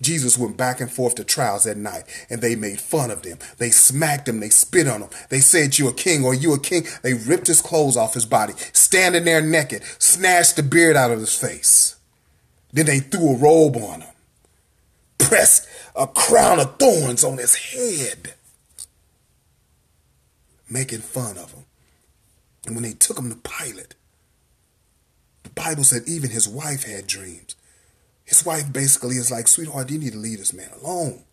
Jesus 0.00 0.38
went 0.38 0.56
back 0.56 0.80
and 0.80 0.90
forth 0.90 1.16
to 1.16 1.24
trials 1.24 1.66
at 1.66 1.76
night, 1.76 2.04
and 2.30 2.40
they 2.40 2.54
made 2.54 2.80
fun 2.80 3.10
of 3.10 3.22
them. 3.22 3.38
They 3.58 3.70
smacked 3.70 4.28
him. 4.28 4.40
They 4.40 4.50
spit 4.50 4.86
on 4.86 5.02
him. 5.02 5.10
They 5.28 5.40
said, 5.40 5.78
You 5.78 5.88
a 5.88 5.92
king, 5.92 6.24
or 6.24 6.34
you 6.34 6.52
a 6.54 6.60
king. 6.60 6.86
They 7.02 7.14
ripped 7.14 7.48
his 7.48 7.60
clothes 7.60 7.96
off 7.96 8.14
his 8.14 8.26
body, 8.26 8.54
standing 8.72 9.24
there 9.24 9.42
naked, 9.42 9.82
snatched 9.98 10.56
the 10.56 10.62
beard 10.62 10.96
out 10.96 11.10
of 11.10 11.20
his 11.20 11.34
face. 11.34 11.96
Then 12.72 12.86
they 12.86 13.00
threw 13.00 13.30
a 13.30 13.38
robe 13.38 13.76
on 13.76 14.02
him, 14.02 14.14
pressed 15.18 15.68
a 15.96 16.06
crown 16.06 16.60
of 16.60 16.78
thorns 16.78 17.24
on 17.24 17.38
his 17.38 17.54
head, 17.54 18.34
making 20.70 21.00
fun 21.00 21.38
of 21.38 21.52
him. 21.52 21.64
And 22.66 22.76
when 22.76 22.84
they 22.84 22.92
took 22.92 23.18
him 23.18 23.30
to 23.30 23.36
Pilate, 23.36 23.94
the 25.42 25.50
Bible 25.50 25.84
said 25.84 26.02
even 26.06 26.30
his 26.30 26.46
wife 26.46 26.84
had 26.84 27.06
dreams. 27.06 27.56
His 28.28 28.44
wife 28.44 28.70
basically 28.70 29.16
is 29.16 29.30
like, 29.30 29.48
sweetheart, 29.48 29.90
you 29.90 29.98
need 29.98 30.12
to 30.12 30.18
leave 30.18 30.36
this 30.36 30.52
man 30.52 30.68
alone. 30.82 31.24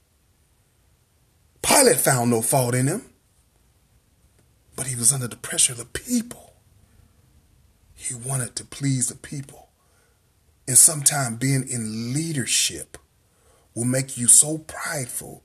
Pilate 1.62 1.97
found 1.97 2.31
no 2.31 2.41
fault 2.41 2.73
in 2.73 2.88
him, 2.88 3.01
but 4.77 4.88
he 4.88 4.95
was 4.95 5.12
under 5.12 5.27
the 5.27 5.36
pressure 5.36 5.73
of 5.73 5.77
the 5.77 5.86
people. 5.86 6.53
He 7.93 8.15
wanted 8.15 8.55
to 8.55 8.63
please 8.63 9.10
the 9.10 9.15
people. 9.15 9.67
And 10.69 10.77
sometimes 10.77 11.38
being 11.38 11.67
in 11.67 12.13
leadership 12.13 12.97
will 13.73 13.84
make 13.84 14.17
you 14.17 14.29
so 14.29 14.60
prideful, 14.60 15.43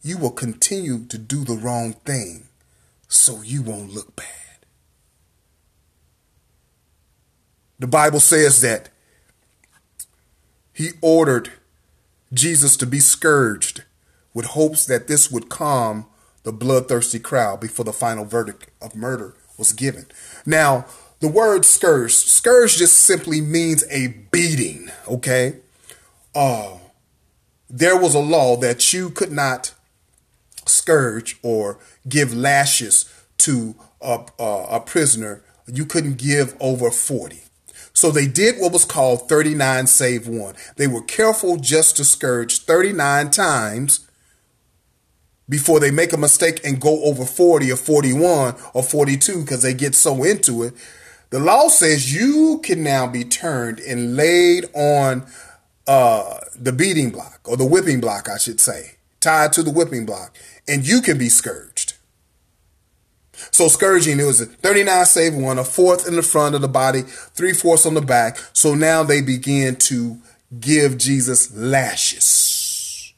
you 0.00 0.16
will 0.16 0.30
continue 0.30 1.04
to 1.04 1.18
do 1.18 1.44
the 1.44 1.58
wrong 1.58 1.92
thing 1.92 2.48
so 3.06 3.42
you 3.42 3.60
won't 3.60 3.92
look 3.92 4.16
bad. 4.16 4.26
The 7.78 7.86
Bible 7.86 8.20
says 8.20 8.62
that 8.62 8.88
he 10.80 10.92
ordered 11.02 11.50
Jesus 12.32 12.74
to 12.78 12.86
be 12.86 13.00
scourged 13.00 13.84
with 14.32 14.46
hopes 14.46 14.86
that 14.86 15.08
this 15.08 15.30
would 15.30 15.50
calm 15.50 16.06
the 16.42 16.52
bloodthirsty 16.52 17.18
crowd 17.18 17.60
before 17.60 17.84
the 17.84 17.92
final 17.92 18.24
verdict 18.24 18.70
of 18.80 18.96
murder 18.96 19.34
was 19.58 19.74
given. 19.74 20.06
Now, 20.46 20.86
the 21.18 21.28
word 21.28 21.66
scourge, 21.66 22.14
scourge 22.14 22.78
just 22.78 22.94
simply 22.94 23.42
means 23.42 23.84
a 23.90 24.06
beating, 24.30 24.90
okay? 25.06 25.56
Uh, 26.34 26.78
there 27.68 27.98
was 27.98 28.14
a 28.14 28.18
law 28.18 28.56
that 28.56 28.90
you 28.90 29.10
could 29.10 29.32
not 29.32 29.74
scourge 30.64 31.38
or 31.42 31.78
give 32.08 32.34
lashes 32.34 33.04
to 33.36 33.74
a, 34.00 34.24
a, 34.38 34.66
a 34.70 34.80
prisoner. 34.80 35.42
You 35.66 35.84
couldn't 35.84 36.16
give 36.16 36.56
over 36.58 36.90
40. 36.90 37.42
So 38.00 38.10
they 38.10 38.26
did 38.26 38.58
what 38.58 38.72
was 38.72 38.86
called 38.86 39.28
39 39.28 39.86
save 39.86 40.26
one. 40.26 40.54
They 40.76 40.86
were 40.86 41.02
careful 41.02 41.58
just 41.58 41.98
to 41.98 42.04
scourge 42.06 42.60
39 42.60 43.30
times 43.30 44.08
before 45.50 45.80
they 45.80 45.90
make 45.90 46.14
a 46.14 46.16
mistake 46.16 46.64
and 46.64 46.80
go 46.80 47.04
over 47.04 47.26
40 47.26 47.70
or 47.70 47.76
41 47.76 48.56
or 48.72 48.82
42 48.82 49.42
because 49.42 49.60
they 49.60 49.74
get 49.74 49.94
so 49.94 50.24
into 50.24 50.62
it. 50.62 50.72
The 51.28 51.40
law 51.40 51.68
says 51.68 52.14
you 52.14 52.62
can 52.64 52.82
now 52.82 53.06
be 53.06 53.22
turned 53.22 53.80
and 53.80 54.16
laid 54.16 54.64
on 54.72 55.26
uh, 55.86 56.38
the 56.58 56.72
beating 56.72 57.10
block 57.10 57.40
or 57.44 57.58
the 57.58 57.66
whipping 57.66 58.00
block, 58.00 58.30
I 58.30 58.38
should 58.38 58.60
say, 58.60 58.92
tied 59.20 59.52
to 59.52 59.62
the 59.62 59.70
whipping 59.70 60.06
block, 60.06 60.34
and 60.66 60.88
you 60.88 61.02
can 61.02 61.18
be 61.18 61.28
scourged. 61.28 61.69
So 63.50 63.68
scourging, 63.68 64.20
it 64.20 64.24
was 64.24 64.40
a 64.40 64.46
39 64.46 65.04
save 65.06 65.34
one, 65.34 65.58
a 65.58 65.64
fourth 65.64 66.06
in 66.06 66.16
the 66.16 66.22
front 66.22 66.54
of 66.54 66.60
the 66.60 66.68
body, 66.68 67.02
three 67.02 67.52
fourths 67.52 67.86
on 67.86 67.94
the 67.94 68.00
back. 68.00 68.38
So 68.52 68.74
now 68.74 69.02
they 69.02 69.20
begin 69.20 69.76
to 69.76 70.18
give 70.58 70.98
Jesus 70.98 71.54
lashes. 71.54 73.12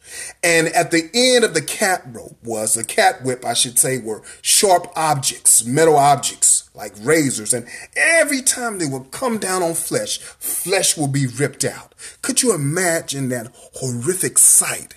And 0.45 0.69
at 0.69 0.91
the 0.91 1.09
end 1.15 1.45
of 1.45 1.55
the 1.55 1.63
cat 1.63 2.03
rope 2.07 2.37
was 2.43 2.77
a 2.77 2.85
cat 2.85 3.23
whip, 3.23 3.45
I 3.45 3.55
should 3.55 3.79
say, 3.79 3.99
were 3.99 4.23
sharp 4.43 4.89
objects, 4.97 5.65
metal 5.65 5.97
objects 5.97 6.69
like 6.75 6.93
razors. 7.01 7.53
And 7.53 7.69
every 7.97 8.43
time 8.43 8.79
they 8.79 8.87
would 8.87 9.13
come 9.13 9.39
down 9.39 9.63
on 9.63 9.75
flesh, 9.75 10.19
flesh 10.19 10.97
will 10.97 11.09
be 11.09 11.27
ripped 11.27 11.65
out. 11.65 11.95
Could 12.23 12.43
you 12.43 12.55
imagine 12.55 13.29
that 13.29 13.53
horrific 13.75 14.39
sight? 14.39 14.97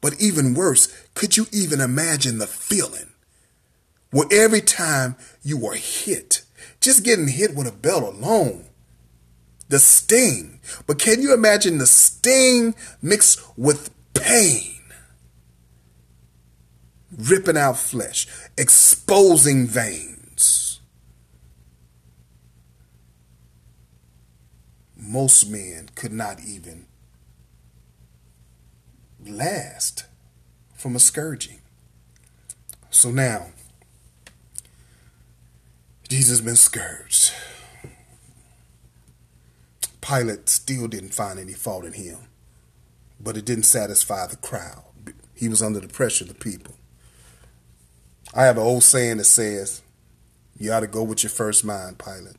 But 0.00 0.20
even 0.20 0.54
worse, 0.54 0.86
could 1.14 1.36
you 1.36 1.46
even 1.52 1.80
imagine 1.80 2.38
the 2.38 2.46
feeling? 2.46 3.07
Where 4.10 4.26
every 4.30 4.60
time 4.60 5.16
you 5.42 5.58
were 5.58 5.74
hit, 5.74 6.42
just 6.80 7.04
getting 7.04 7.28
hit 7.28 7.54
with 7.54 7.66
a 7.66 7.72
belt 7.72 8.02
alone, 8.02 8.64
the 9.68 9.78
sting. 9.78 10.60
But 10.86 10.98
can 10.98 11.20
you 11.20 11.34
imagine 11.34 11.78
the 11.78 11.86
sting 11.86 12.74
mixed 13.02 13.40
with 13.56 13.90
pain? 14.14 14.74
Ripping 17.16 17.56
out 17.56 17.78
flesh, 17.78 18.26
exposing 18.56 19.66
veins. 19.66 20.80
Most 24.96 25.48
men 25.48 25.88
could 25.94 26.12
not 26.12 26.38
even 26.46 26.86
last 29.26 30.04
from 30.74 30.94
a 30.94 30.98
scourging. 31.00 31.60
So 32.90 33.10
now, 33.10 33.48
Jesus 36.08 36.40
been 36.40 36.56
scourged. 36.56 37.34
Pilate 40.00 40.48
still 40.48 40.88
didn't 40.88 41.12
find 41.12 41.38
any 41.38 41.52
fault 41.52 41.84
in 41.84 41.92
him, 41.92 42.18
but 43.20 43.36
it 43.36 43.44
didn't 43.44 43.64
satisfy 43.64 44.26
the 44.26 44.36
crowd. 44.36 44.84
He 45.34 45.48
was 45.50 45.62
under 45.62 45.80
the 45.80 45.88
pressure 45.88 46.24
of 46.24 46.28
the 46.28 46.34
people. 46.34 46.74
I 48.34 48.44
have 48.44 48.56
an 48.56 48.62
old 48.62 48.84
saying 48.84 49.18
that 49.18 49.24
says, 49.24 49.82
You 50.58 50.72
ought 50.72 50.80
to 50.80 50.86
go 50.86 51.02
with 51.02 51.22
your 51.22 51.30
first 51.30 51.62
mind, 51.62 51.98
Pilate. 51.98 52.36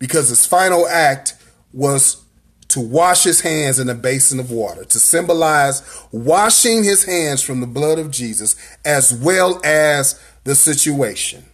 Because 0.00 0.30
his 0.30 0.46
final 0.46 0.88
act 0.88 1.34
was 1.72 2.24
to 2.68 2.80
wash 2.80 3.22
his 3.22 3.40
hands 3.40 3.78
in 3.78 3.88
a 3.88 3.94
basin 3.94 4.40
of 4.40 4.50
water, 4.50 4.84
to 4.84 4.98
symbolize 4.98 5.82
washing 6.10 6.82
his 6.82 7.04
hands 7.04 7.42
from 7.42 7.60
the 7.60 7.66
blood 7.66 7.98
of 7.98 8.10
Jesus 8.10 8.56
as 8.84 9.12
well 9.12 9.60
as 9.64 10.20
the 10.44 10.54
situation. 10.54 11.44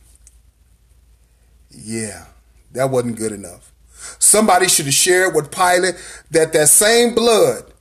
Yeah, 1.76 2.26
that 2.72 2.90
wasn't 2.90 3.16
good 3.16 3.32
enough. 3.32 3.72
Somebody 4.18 4.68
should 4.68 4.86
have 4.86 4.94
shared 4.94 5.34
with 5.34 5.50
Pilate 5.50 5.94
that 6.30 6.52
that 6.52 6.68
same 6.68 7.14
blood 7.14 7.72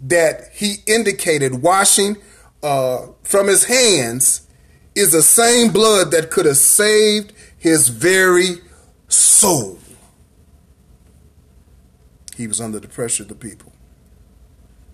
that 0.00 0.50
he 0.52 0.76
indicated 0.86 1.62
washing 1.62 2.16
uh, 2.62 3.06
from 3.22 3.48
his 3.48 3.64
hands 3.64 4.46
is 4.94 5.12
the 5.12 5.22
same 5.22 5.72
blood 5.72 6.10
that 6.12 6.30
could 6.30 6.46
have 6.46 6.56
saved 6.56 7.32
his 7.58 7.88
very 7.88 8.56
soul. 9.08 9.78
He 12.36 12.46
was 12.46 12.60
under 12.60 12.80
the 12.80 12.88
pressure 12.88 13.22
of 13.22 13.28
the 13.28 13.34
people. 13.34 13.72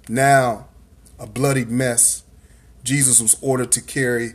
Now, 0.09 0.69
a 1.19 1.27
bloodied 1.27 1.71
mess, 1.71 2.25
Jesus 2.83 3.21
was 3.21 3.37
ordered 3.41 3.73
to 3.73 3.81
carry 3.81 4.35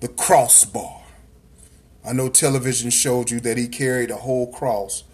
the 0.00 0.08
crossbar. 0.08 0.99
I 2.04 2.12
know 2.12 2.28
television 2.28 2.90
showed 2.90 3.30
you 3.30 3.40
that 3.40 3.58
he 3.58 3.68
carried 3.68 4.10
a 4.10 4.16
whole 4.16 4.50
cross, 4.50 5.04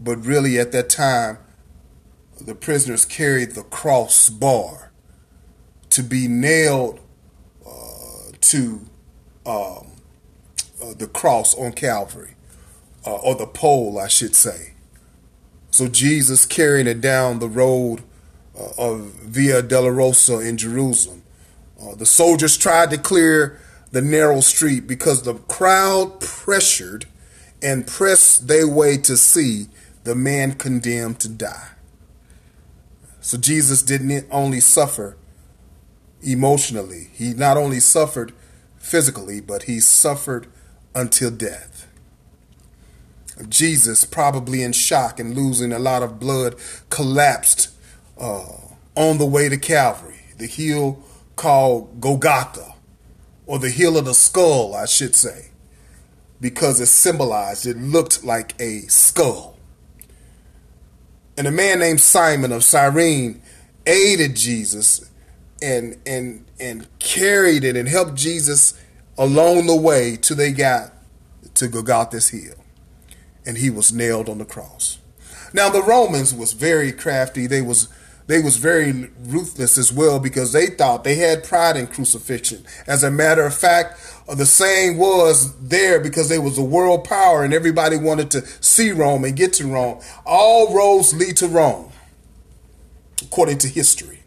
but 0.00 0.24
really 0.24 0.58
at 0.58 0.72
that 0.72 0.90
time, 0.90 1.38
the 2.40 2.54
prisoners 2.54 3.04
carried 3.04 3.52
the 3.52 3.62
cross 3.62 4.28
bar 4.28 4.90
to 5.90 6.02
be 6.02 6.28
nailed 6.28 7.00
uh, 7.66 8.32
to 8.40 8.86
um, 9.46 9.92
uh, 10.82 10.92
the 10.96 11.08
cross 11.12 11.54
on 11.54 11.72
Calvary, 11.72 12.34
uh, 13.06 13.14
or 13.14 13.34
the 13.34 13.46
pole, 13.46 13.98
I 13.98 14.08
should 14.08 14.34
say. 14.34 14.74
So 15.70 15.88
Jesus 15.88 16.44
carrying 16.44 16.86
it 16.86 17.00
down 17.00 17.38
the 17.38 17.48
road 17.48 18.02
uh, 18.58 18.70
of 18.78 19.12
Via 19.22 19.62
Dolorosa 19.62 20.46
in 20.46 20.56
Jerusalem. 20.56 21.22
Uh, 21.80 21.94
the 21.94 22.06
soldiers 22.06 22.56
tried 22.56 22.90
to 22.90 22.98
clear 22.98 23.60
the 23.92 24.02
narrow 24.02 24.40
street 24.40 24.86
because 24.86 25.22
the 25.22 25.34
crowd 25.34 26.20
pressured 26.20 27.06
and 27.62 27.86
pressed 27.86 28.48
their 28.48 28.68
way 28.68 28.96
to 28.98 29.16
see 29.16 29.66
the 30.04 30.14
man 30.14 30.52
condemned 30.52 31.20
to 31.20 31.28
die. 31.28 31.70
So 33.20 33.38
Jesus 33.38 33.82
didn't 33.82 34.26
only 34.30 34.60
suffer 34.60 35.16
emotionally, 36.22 37.08
he 37.12 37.34
not 37.34 37.56
only 37.56 37.80
suffered 37.80 38.32
physically, 38.78 39.40
but 39.40 39.64
he 39.64 39.80
suffered 39.80 40.46
until 40.94 41.30
death. 41.30 41.88
Jesus, 43.48 44.04
probably 44.04 44.62
in 44.62 44.72
shock 44.72 45.20
and 45.20 45.34
losing 45.34 45.72
a 45.72 45.78
lot 45.78 46.02
of 46.02 46.18
blood, 46.18 46.54
collapsed 46.88 47.70
uh, 48.18 48.46
on 48.94 49.18
the 49.18 49.26
way 49.26 49.48
to 49.48 49.58
Calvary, 49.58 50.20
the 50.38 50.46
hill 50.46 51.02
called 51.34 52.00
Golgotha 52.00 52.75
or 53.46 53.58
the 53.58 53.70
heel 53.70 53.96
of 53.96 54.04
the 54.04 54.14
skull, 54.14 54.74
I 54.74 54.86
should 54.86 55.14
say, 55.14 55.50
because 56.40 56.80
it 56.80 56.86
symbolized, 56.86 57.66
it 57.66 57.76
looked 57.76 58.24
like 58.24 58.60
a 58.60 58.80
skull. 58.82 59.56
And 61.38 61.46
a 61.46 61.52
man 61.52 61.78
named 61.78 62.00
Simon 62.00 62.50
of 62.52 62.64
Cyrene 62.64 63.42
aided 63.86 64.36
Jesus 64.36 65.10
and 65.62 65.96
and 66.06 66.44
and 66.58 66.86
carried 66.98 67.64
it 67.64 67.76
and 67.76 67.88
helped 67.88 68.14
Jesus 68.14 68.74
along 69.16 69.66
the 69.66 69.76
way 69.76 70.16
till 70.16 70.36
they 70.36 70.52
got 70.52 70.92
to 71.54 71.68
Golgotha's 71.68 72.28
hill. 72.28 72.54
And 73.44 73.58
he 73.58 73.70
was 73.70 73.92
nailed 73.92 74.28
on 74.28 74.38
the 74.38 74.44
cross. 74.44 74.98
Now 75.52 75.68
the 75.68 75.82
Romans 75.82 76.34
was 76.34 76.52
very 76.52 76.92
crafty. 76.92 77.46
They 77.46 77.62
was 77.62 77.88
they 78.26 78.40
was 78.40 78.56
very 78.56 79.10
ruthless 79.20 79.78
as 79.78 79.92
well 79.92 80.18
because 80.18 80.52
they 80.52 80.66
thought 80.66 81.04
they 81.04 81.14
had 81.14 81.44
pride 81.44 81.76
in 81.76 81.86
crucifixion. 81.86 82.64
As 82.86 83.04
a 83.04 83.10
matter 83.10 83.44
of 83.46 83.54
fact, 83.54 84.00
uh, 84.28 84.34
the 84.34 84.46
saying 84.46 84.98
was 84.98 85.56
there 85.60 86.00
because 86.00 86.28
they 86.28 86.38
was 86.38 86.58
a 86.58 86.64
world 86.64 87.04
power 87.04 87.44
and 87.44 87.54
everybody 87.54 87.96
wanted 87.96 88.30
to 88.32 88.44
see 88.60 88.90
Rome 88.90 89.24
and 89.24 89.36
get 89.36 89.52
to 89.54 89.66
Rome. 89.66 90.00
All 90.24 90.74
roads 90.74 91.14
lead 91.14 91.36
to 91.38 91.46
Rome, 91.46 91.92
according 93.22 93.58
to 93.58 93.68
history. 93.68 94.20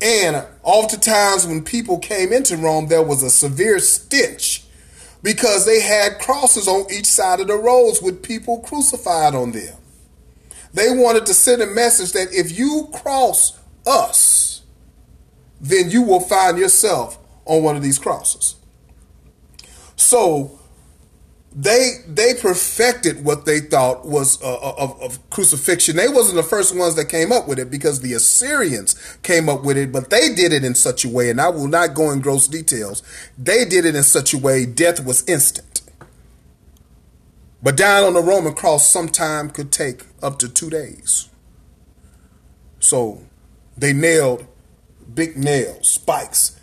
And 0.00 0.46
oftentimes 0.62 1.46
when 1.46 1.64
people 1.64 1.98
came 1.98 2.32
into 2.32 2.56
Rome, 2.56 2.88
there 2.88 3.02
was 3.02 3.22
a 3.22 3.30
severe 3.30 3.78
stench 3.80 4.64
because 5.22 5.64
they 5.64 5.80
had 5.80 6.20
crosses 6.20 6.68
on 6.68 6.84
each 6.92 7.06
side 7.06 7.40
of 7.40 7.48
the 7.48 7.56
roads 7.56 8.02
with 8.02 8.22
people 8.22 8.60
crucified 8.60 9.34
on 9.34 9.52
them. 9.52 9.74
They 10.74 10.90
wanted 10.90 11.24
to 11.26 11.34
send 11.34 11.62
a 11.62 11.66
message 11.66 12.12
that 12.12 12.32
if 12.32 12.56
you 12.58 12.88
cross 12.92 13.58
us, 13.86 14.62
then 15.60 15.88
you 15.90 16.02
will 16.02 16.20
find 16.20 16.58
yourself 16.58 17.18
on 17.44 17.62
one 17.62 17.76
of 17.76 17.82
these 17.82 17.98
crosses. 17.98 18.56
So 19.96 20.58
they 21.54 21.98
they 22.08 22.34
perfected 22.34 23.24
what 23.24 23.46
they 23.46 23.60
thought 23.60 24.04
was 24.04 24.42
uh, 24.42 24.54
uh, 24.56 24.74
of, 24.76 25.00
of, 25.00 25.30
crucifixion. 25.30 25.94
They 25.94 26.08
wasn't 26.08 26.36
the 26.36 26.42
first 26.42 26.76
ones 26.76 26.96
that 26.96 27.08
came 27.08 27.30
up 27.30 27.46
with 27.46 27.60
it 27.60 27.70
because 27.70 28.00
the 28.00 28.12
Assyrians 28.12 28.96
came 29.22 29.48
up 29.48 29.62
with 29.62 29.76
it, 29.76 29.92
but 29.92 30.10
they 30.10 30.34
did 30.34 30.52
it 30.52 30.64
in 30.64 30.74
such 30.74 31.04
a 31.04 31.08
way, 31.08 31.30
and 31.30 31.40
I 31.40 31.50
will 31.50 31.68
not 31.68 31.94
go 31.94 32.10
in 32.10 32.20
gross 32.20 32.48
details. 32.48 33.04
They 33.38 33.64
did 33.64 33.84
it 33.84 33.94
in 33.94 34.02
such 34.02 34.34
a 34.34 34.38
way 34.38 34.66
death 34.66 35.04
was 35.04 35.26
instant. 35.28 35.73
But 37.64 37.78
dying 37.78 38.04
on 38.04 38.12
the 38.12 38.20
Roman 38.20 38.52
cross 38.52 38.88
sometime 38.88 39.48
could 39.48 39.72
take 39.72 40.02
up 40.22 40.38
to 40.40 40.50
two 40.50 40.68
days. 40.68 41.30
So 42.78 43.22
they 43.74 43.94
nailed 43.94 44.46
big 45.14 45.38
nails, 45.38 45.88
spikes 45.88 46.60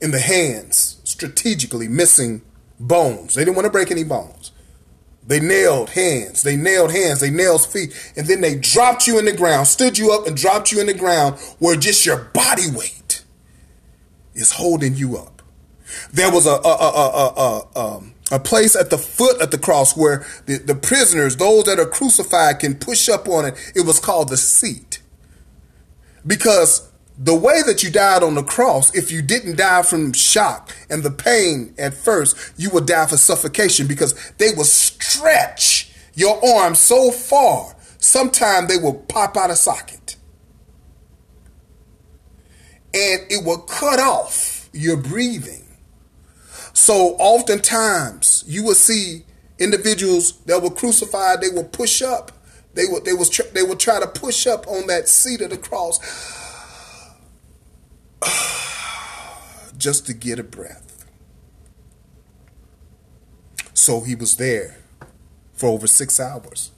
in 0.00 0.10
the 0.10 0.18
hands, 0.18 1.00
strategically 1.04 1.86
missing 1.86 2.42
bones. 2.80 3.36
They 3.36 3.44
didn't 3.44 3.54
want 3.54 3.66
to 3.66 3.70
break 3.72 3.92
any 3.92 4.02
bones. 4.02 4.50
They 5.24 5.38
nailed 5.38 5.90
hands, 5.90 6.42
they 6.42 6.56
nailed 6.56 6.90
hands, 6.90 7.20
they 7.20 7.30
nailed 7.30 7.64
feet, 7.64 7.94
and 8.16 8.26
then 8.26 8.40
they 8.40 8.56
dropped 8.56 9.06
you 9.06 9.20
in 9.20 9.24
the 9.24 9.32
ground, 9.32 9.68
stood 9.68 9.96
you 9.96 10.10
up 10.10 10.26
and 10.26 10.36
dropped 10.36 10.72
you 10.72 10.80
in 10.80 10.88
the 10.88 10.94
ground 10.94 11.38
where 11.60 11.76
just 11.76 12.04
your 12.04 12.16
body 12.16 12.68
weight 12.68 13.22
is 14.34 14.50
holding 14.50 14.96
you 14.96 15.16
up. 15.16 15.40
There 16.12 16.32
was 16.32 16.46
a, 16.46 16.50
a, 16.50 16.56
a, 16.56 17.32
a, 17.36 17.68
a 17.76 17.96
um, 17.96 18.11
a 18.32 18.40
place 18.40 18.74
at 18.74 18.88
the 18.88 18.96
foot 18.96 19.40
of 19.42 19.50
the 19.50 19.58
cross 19.58 19.94
where 19.94 20.26
the, 20.46 20.56
the 20.56 20.74
prisoners, 20.74 21.36
those 21.36 21.64
that 21.64 21.78
are 21.78 21.86
crucified, 21.86 22.58
can 22.58 22.74
push 22.74 23.08
up 23.08 23.28
on 23.28 23.44
it. 23.44 23.72
It 23.76 23.86
was 23.86 24.00
called 24.00 24.30
the 24.30 24.38
seat. 24.38 25.02
Because 26.26 26.90
the 27.18 27.34
way 27.34 27.60
that 27.66 27.82
you 27.82 27.90
died 27.90 28.22
on 28.22 28.34
the 28.34 28.42
cross, 28.42 28.94
if 28.96 29.12
you 29.12 29.20
didn't 29.20 29.58
die 29.58 29.82
from 29.82 30.14
shock 30.14 30.74
and 30.88 31.02
the 31.02 31.10
pain 31.10 31.74
at 31.78 31.92
first, 31.92 32.54
you 32.56 32.70
would 32.70 32.86
die 32.86 33.06
for 33.06 33.18
suffocation 33.18 33.86
because 33.86 34.14
they 34.38 34.52
will 34.56 34.64
stretch 34.64 35.92
your 36.14 36.42
arm 36.56 36.74
so 36.74 37.10
far, 37.10 37.76
sometime 37.98 38.66
they 38.66 38.78
will 38.78 38.94
pop 38.94 39.36
out 39.36 39.50
of 39.50 39.58
socket. 39.58 40.16
And 42.94 43.20
it 43.30 43.44
will 43.44 43.60
cut 43.60 44.00
off 44.00 44.70
your 44.72 44.96
breathing. 44.96 45.61
So 46.72 47.16
oftentimes 47.18 48.44
you 48.46 48.64
will 48.64 48.74
see 48.74 49.24
individuals 49.58 50.38
that 50.46 50.62
were 50.62 50.70
crucified, 50.70 51.40
they 51.40 51.48
will 51.48 51.64
push 51.64 52.02
up. 52.02 52.32
They 52.74 52.86
will 52.86 53.02
they 53.02 53.12
was 53.12 53.28
they 53.52 53.62
will 53.62 53.76
try 53.76 54.00
to 54.00 54.06
push 54.06 54.46
up 54.46 54.66
on 54.66 54.86
that 54.86 55.06
seat 55.08 55.42
of 55.42 55.50
the 55.50 55.58
cross 55.58 55.98
just 59.76 60.06
to 60.06 60.14
get 60.14 60.38
a 60.38 60.42
breath. 60.42 61.06
So 63.74 64.00
he 64.00 64.14
was 64.14 64.36
there 64.36 64.76
for 65.52 65.68
over 65.68 65.86
six 65.86 66.18
hours. 66.18 66.70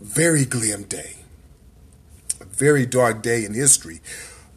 Very 0.00 0.44
glim 0.44 0.84
day, 0.84 1.16
a 2.40 2.44
very 2.44 2.86
dark 2.86 3.22
day 3.22 3.44
in 3.44 3.52
history. 3.52 4.00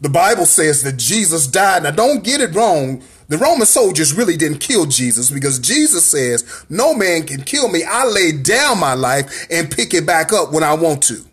The 0.00 0.08
Bible 0.08 0.46
says 0.46 0.82
that 0.82 0.96
Jesus 0.96 1.46
died. 1.46 1.84
Now, 1.84 1.90
don't 1.90 2.24
get 2.24 2.40
it 2.40 2.54
wrong. 2.54 3.02
The 3.28 3.38
Roman 3.38 3.66
soldiers 3.66 4.12
really 4.12 4.36
didn't 4.36 4.58
kill 4.58 4.86
Jesus 4.86 5.30
because 5.30 5.58
Jesus 5.58 6.04
says, 6.04 6.64
No 6.68 6.94
man 6.94 7.24
can 7.24 7.42
kill 7.42 7.68
me. 7.68 7.82
I 7.82 8.04
lay 8.04 8.32
down 8.32 8.78
my 8.78 8.94
life 8.94 9.46
and 9.50 9.70
pick 9.70 9.94
it 9.94 10.06
back 10.06 10.32
up 10.32 10.52
when 10.52 10.62
I 10.62 10.74
want 10.74 11.02
to. 11.04 11.24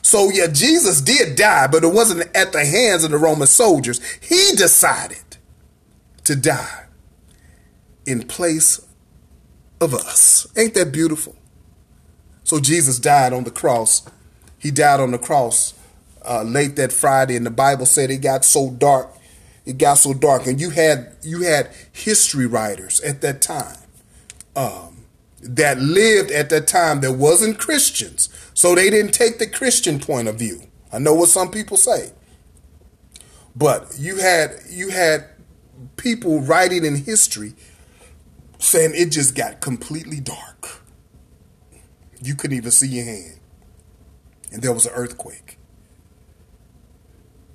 So 0.00 0.30
yeah, 0.30 0.46
Jesus 0.46 1.00
did 1.00 1.36
die, 1.36 1.66
but 1.66 1.84
it 1.84 1.92
wasn't 1.92 2.34
at 2.36 2.52
the 2.52 2.64
hands 2.64 3.04
of 3.04 3.10
the 3.10 3.18
Roman 3.18 3.46
soldiers. 3.46 4.00
He 4.20 4.52
decided 4.56 5.18
to 6.24 6.36
die 6.36 6.84
in 8.06 8.26
place 8.26 8.86
of 9.80 9.94
us. 9.94 10.46
Ain't 10.56 10.74
that 10.74 10.92
beautiful? 10.92 11.36
So 12.42 12.60
Jesus 12.60 12.98
died 12.98 13.32
on 13.32 13.44
the 13.44 13.50
cross. 13.50 14.02
He 14.58 14.70
died 14.70 15.00
on 15.00 15.10
the 15.10 15.18
cross 15.18 15.74
uh, 16.26 16.42
late 16.42 16.76
that 16.76 16.92
Friday, 16.92 17.36
and 17.36 17.46
the 17.46 17.50
Bible 17.50 17.86
said 17.86 18.10
it 18.10 18.18
got 18.18 18.44
so 18.44 18.70
dark. 18.70 19.10
It 19.64 19.78
got 19.78 19.94
so 19.94 20.12
dark, 20.12 20.46
and 20.46 20.60
you 20.60 20.70
had 20.70 21.16
you 21.22 21.42
had 21.42 21.70
history 21.92 22.46
writers 22.46 23.00
at 23.00 23.20
that 23.22 23.40
time 23.40 23.78
um, 24.54 25.04
that 25.42 25.78
lived 25.78 26.30
at 26.30 26.50
that 26.50 26.66
time 26.66 27.00
that 27.00 27.12
wasn't 27.12 27.58
Christians 27.58 28.28
so 28.52 28.74
they 28.74 28.90
didn't 28.90 29.12
take 29.12 29.38
the 29.38 29.46
Christian 29.46 29.98
point 30.00 30.28
of 30.28 30.38
view. 30.38 30.62
I 30.92 30.98
know 30.98 31.14
what 31.14 31.28
some 31.28 31.50
people 31.50 31.76
say. 31.76 32.12
But 33.56 33.96
you 33.98 34.18
had 34.18 34.50
you 34.68 34.90
had 34.90 35.26
people 35.96 36.40
writing 36.40 36.84
in 36.84 36.96
history 36.96 37.54
saying 38.58 38.92
it 38.94 39.06
just 39.06 39.34
got 39.34 39.60
completely 39.60 40.20
dark. 40.20 40.82
You 42.22 42.34
couldn't 42.34 42.56
even 42.56 42.70
see 42.70 42.88
your 42.88 43.04
hand. 43.04 43.38
And 44.52 44.62
there 44.62 44.72
was 44.72 44.86
an 44.86 44.92
earthquake. 44.94 45.58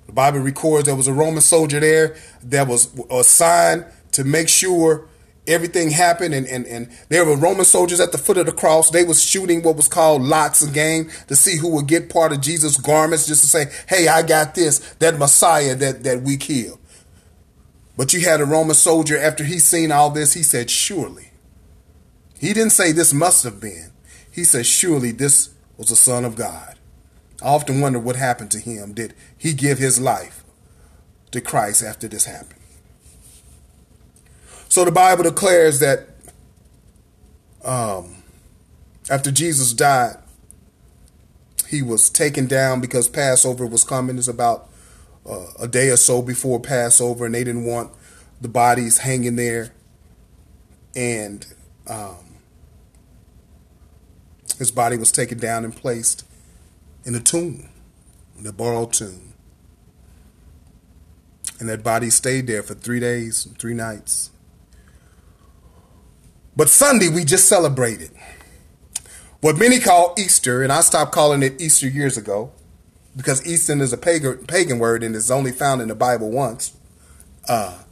The 0.10 0.15
Bible 0.15 0.39
records 0.39 0.88
there 0.88 0.95
was 0.95 1.06
a 1.06 1.13
Roman 1.13 1.39
soldier 1.39 1.80
there 1.80 2.15
that 2.45 2.67
was 2.67 2.89
assigned 3.12 3.86
to 4.13 4.24
make 4.24 4.50
sure 4.50 5.08
everything 5.45 5.91
happened 5.91 6.34
and, 6.34 6.48
and, 6.48 6.65
and 6.65 6.89
there 7.10 7.24
were 7.24 7.38
Roman 7.38 7.63
soldiers 7.63 8.00
at 8.00 8.12
the 8.12 8.17
foot 8.17 8.39
of 8.39 8.48
the 8.48 8.52
cross. 8.52 8.89
They 8.89 9.04
was 9.04 9.22
shooting 9.24 9.62
what 9.62 9.76
was 9.76 9.88
called 9.88 10.24
lots 10.24 10.63
of 10.63 10.74
game 10.74 11.12
to 11.28 11.36
see 11.36 11.58
who 11.58 11.76
would 11.76 11.86
get 11.86 12.10
part 12.10 12.32
of 12.32 12.41
Jesus' 12.41 12.76
garments 12.76 13.28
just 13.28 13.43
to 13.43 13.48
say, 13.48 13.65
hey, 13.88 14.08
I 14.08 14.24
got 14.24 14.56
this, 14.56 14.80
that 14.95 15.19
Messiah 15.19 15.76
that, 15.76 16.02
that 16.02 16.24
we 16.24 16.38
killed. 16.38 16.80
But 17.95 18.12
you 18.12 18.22
had 18.22 18.41
a 18.41 18.45
Roman 18.45 18.74
soldier, 18.74 19.15
after 19.15 19.43
he 19.43 19.60
seen 19.60 19.91
all 19.91 20.10
this, 20.10 20.34
he 20.34 20.41
said, 20.41 20.72
surely. 20.72 21.30
He 22.39 22.52
didn't 22.54 22.72
say 22.72 22.93
this 22.93 23.13
must 23.13 23.43
have 23.43 23.62
been. 23.62 23.91
He 24.32 24.43
said, 24.43 24.65
surely 24.65 25.12
this 25.12 25.54
was 25.78 25.89
the 25.89 25.95
Son 25.95 26.26
of 26.26 26.36
God. 26.36 26.80
I 27.41 27.48
often 27.48 27.80
wonder 27.80 28.00
what 28.00 28.15
happened 28.15 28.52
to 28.52 28.60
him. 28.60 28.93
Did 28.93 29.13
he 29.39 29.54
give 29.54 29.80
his 29.80 29.99
life 29.99 30.43
to 31.32 31.41
Christ 31.41 31.82
after 31.82 32.08
this 32.08 32.25
happened? 32.25 32.60
So 34.67 34.86
the 34.86 34.91
Bible 34.91 35.23
declares 35.23 35.80
that 35.80 36.10
um, 37.63 38.17
after 39.10 39.32
Jesus 39.32 39.73
died, 39.73 40.17
he 41.67 41.82
was 41.82 42.10
taken 42.10 42.45
down 42.45 42.82
because 42.82 43.08
Passover 43.08 43.65
was 43.65 43.84
coming. 43.84 44.17
It's 44.17 44.28
about 44.28 44.69
uh, 45.28 45.47
a 45.60 45.67
day 45.67 45.89
or 45.89 45.97
so 45.97 46.21
before 46.21 46.60
Passover, 46.60 47.25
and 47.25 47.34
they 47.34 47.43
didn't 47.43 47.65
want 47.65 47.91
the 48.41 48.47
bodies 48.47 48.99
hanging 48.99 49.36
there. 49.36 49.71
And 50.95 51.45
um, 51.88 52.38
his 54.58 54.71
body 54.71 54.97
was 54.97 55.12
taken 55.12 55.38
down 55.38 55.63
and 55.63 55.75
placed 55.75 56.25
in 57.06 57.15
a 57.15 57.19
tomb, 57.19 57.69
in 58.38 58.45
a 58.45 58.52
borrowed 58.52 58.93
tomb. 58.93 59.29
And 61.60 61.67
that 61.67 61.84
body 61.84 62.10
stayed 62.10 62.48
there 62.48 62.63
for 62.63 62.74
three 62.74 63.00
days 63.00 63.45
and 63.45 63.58
three 63.58 63.74
nights. 63.74 64.32
But 66.56 66.69
Sunday, 66.69 67.10
we 67.10 67.26
just 67.26 67.48
celebrated 67.48 68.12
what 69.41 69.58
many 69.58 69.80
call 69.80 70.13
Easter, 70.17 70.63
and 70.63 70.72
I 70.72 70.82
stopped 70.82 71.12
calling 71.12 71.43
it 71.43 71.62
Easter 71.62 71.88
years 71.88 72.17
ago 72.17 72.52
because 73.15 73.45
Easter 73.45 73.82
is 73.82 73.93
a 73.93 73.98
pagan, 73.98 74.45
pagan 74.45 74.80
word 74.80 75.04
and 75.04 75.15
is 75.15 75.32
only 75.32 75.52
found 75.52 75.82
in 75.82 75.88
the 75.88 75.95
Bible 75.95 76.32
once. 76.32 76.76
Uh, 77.48 77.84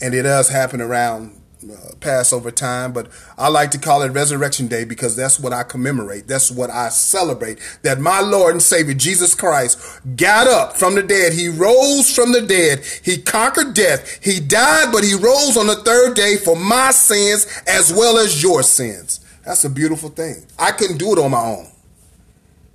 and 0.00 0.14
it 0.14 0.22
does 0.22 0.48
happen 0.48 0.80
around 0.80 1.37
uh, 1.64 1.94
Passover 2.00 2.50
time, 2.50 2.92
but 2.92 3.08
I 3.36 3.48
like 3.48 3.70
to 3.72 3.78
call 3.78 4.02
it 4.02 4.10
Resurrection 4.10 4.68
Day 4.68 4.84
because 4.84 5.16
that's 5.16 5.40
what 5.40 5.52
I 5.52 5.62
commemorate. 5.62 6.28
That's 6.28 6.50
what 6.50 6.70
I 6.70 6.88
celebrate. 6.88 7.58
That 7.82 8.00
my 8.00 8.20
Lord 8.20 8.52
and 8.52 8.62
Savior 8.62 8.94
Jesus 8.94 9.34
Christ 9.34 10.00
got 10.16 10.46
up 10.46 10.76
from 10.76 10.94
the 10.94 11.02
dead. 11.02 11.32
He 11.32 11.48
rose 11.48 12.14
from 12.14 12.32
the 12.32 12.42
dead. 12.42 12.84
He 13.02 13.18
conquered 13.18 13.74
death. 13.74 14.24
He 14.24 14.40
died, 14.40 14.92
but 14.92 15.04
he 15.04 15.14
rose 15.14 15.56
on 15.56 15.66
the 15.66 15.76
third 15.76 16.14
day 16.14 16.36
for 16.36 16.56
my 16.56 16.90
sins 16.90 17.46
as 17.66 17.92
well 17.92 18.18
as 18.18 18.42
your 18.42 18.62
sins. 18.62 19.20
That's 19.44 19.64
a 19.64 19.70
beautiful 19.70 20.10
thing. 20.10 20.46
I 20.58 20.72
couldn't 20.72 20.98
do 20.98 21.12
it 21.12 21.18
on 21.18 21.30
my 21.30 21.44
own 21.44 21.70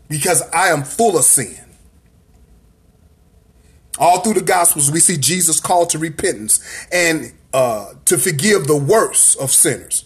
because 0.10 0.42
I 0.52 0.70
am 0.70 0.84
full 0.84 1.18
of 1.18 1.24
sin. 1.24 1.60
All 4.00 4.20
through 4.22 4.34
the 4.34 4.42
Gospels, 4.42 4.92
we 4.92 5.00
see 5.00 5.18
Jesus 5.18 5.60
called 5.60 5.92
to 5.92 6.00
repentance 6.00 6.60
and 6.92 7.32
uh, 7.54 7.94
to 8.06 8.18
forgive 8.18 8.68
the 8.68 8.78
worst 8.78 9.40
of 9.40 9.52
sinners. 9.52 10.06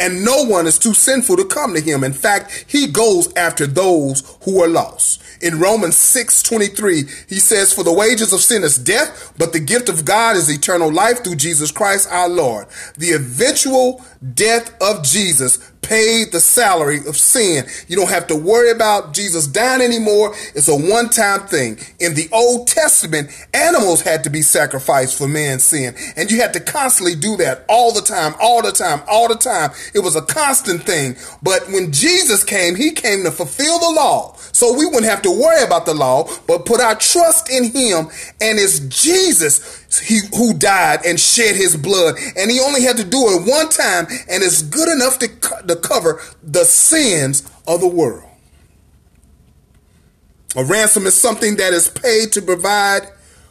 And 0.00 0.24
no 0.24 0.44
one 0.44 0.66
is 0.66 0.78
too 0.78 0.94
sinful 0.94 1.36
to 1.36 1.44
come 1.44 1.74
to 1.74 1.80
him. 1.80 2.04
In 2.04 2.12
fact, 2.12 2.66
he 2.68 2.86
goes 2.86 3.32
after 3.34 3.66
those 3.66 4.36
who 4.42 4.62
are 4.62 4.68
lost. 4.68 5.22
In 5.40 5.58
Romans 5.58 5.96
6 5.96 6.42
23, 6.42 7.04
he 7.28 7.38
says, 7.38 7.72
For 7.72 7.84
the 7.84 7.92
wages 7.92 8.32
of 8.32 8.40
sin 8.40 8.62
is 8.64 8.76
death, 8.76 9.32
but 9.38 9.52
the 9.52 9.60
gift 9.60 9.88
of 9.88 10.04
God 10.04 10.36
is 10.36 10.50
eternal 10.50 10.92
life 10.92 11.22
through 11.22 11.36
Jesus 11.36 11.70
Christ 11.70 12.08
our 12.10 12.28
Lord. 12.28 12.66
The 12.96 13.12
eventual 13.12 14.04
death 14.34 14.74
of 14.80 15.04
Jesus 15.04 15.58
paid 15.88 16.32
the 16.32 16.40
salary 16.40 16.98
of 17.06 17.16
sin. 17.16 17.64
You 17.88 17.96
don't 17.96 18.10
have 18.10 18.26
to 18.28 18.36
worry 18.36 18.70
about 18.70 19.14
Jesus 19.14 19.46
dying 19.46 19.80
anymore. 19.80 20.34
It's 20.54 20.68
a 20.68 20.76
one 20.76 21.08
time 21.08 21.46
thing. 21.46 21.78
In 21.98 22.14
the 22.14 22.28
Old 22.30 22.68
Testament, 22.68 23.30
animals 23.54 24.02
had 24.02 24.24
to 24.24 24.30
be 24.30 24.42
sacrificed 24.42 25.16
for 25.16 25.26
man's 25.26 25.64
sin. 25.64 25.94
And 26.16 26.30
you 26.30 26.40
had 26.40 26.52
to 26.54 26.60
constantly 26.60 27.14
do 27.14 27.36
that 27.38 27.64
all 27.68 27.92
the 27.92 28.02
time, 28.02 28.34
all 28.40 28.62
the 28.62 28.72
time, 28.72 29.02
all 29.08 29.28
the 29.28 29.34
time. 29.34 29.70
It 29.94 30.00
was 30.00 30.14
a 30.14 30.22
constant 30.22 30.82
thing. 30.82 31.16
But 31.42 31.68
when 31.68 31.92
Jesus 31.92 32.44
came, 32.44 32.74
he 32.74 32.90
came 32.90 33.24
to 33.24 33.30
fulfill 33.30 33.78
the 33.78 33.90
law. 33.90 34.36
So 34.52 34.76
we 34.76 34.84
wouldn't 34.84 35.04
have 35.04 35.22
to 35.22 35.27
worry 35.30 35.62
about 35.64 35.86
the 35.86 35.94
law, 35.94 36.28
but 36.46 36.66
put 36.66 36.80
our 36.80 36.94
trust 36.94 37.50
in 37.50 37.64
him. 37.64 38.08
And 38.40 38.58
it's 38.58 38.80
Jesus 38.80 40.00
he, 40.00 40.20
who 40.36 40.54
died 40.54 41.00
and 41.04 41.18
shed 41.18 41.56
his 41.56 41.76
blood. 41.76 42.16
And 42.36 42.50
he 42.50 42.60
only 42.60 42.82
had 42.82 42.96
to 42.98 43.04
do 43.04 43.18
it 43.28 43.48
one 43.48 43.68
time, 43.68 44.06
and 44.28 44.42
it's 44.42 44.62
good 44.62 44.88
enough 44.88 45.18
to, 45.18 45.28
to 45.66 45.76
cover 45.76 46.20
the 46.42 46.64
sins 46.64 47.48
of 47.66 47.80
the 47.80 47.88
world. 47.88 48.24
A 50.56 50.64
ransom 50.64 51.06
is 51.06 51.14
something 51.14 51.56
that 51.56 51.72
is 51.72 51.88
paid 51.88 52.32
to 52.32 52.42
provide 52.42 53.02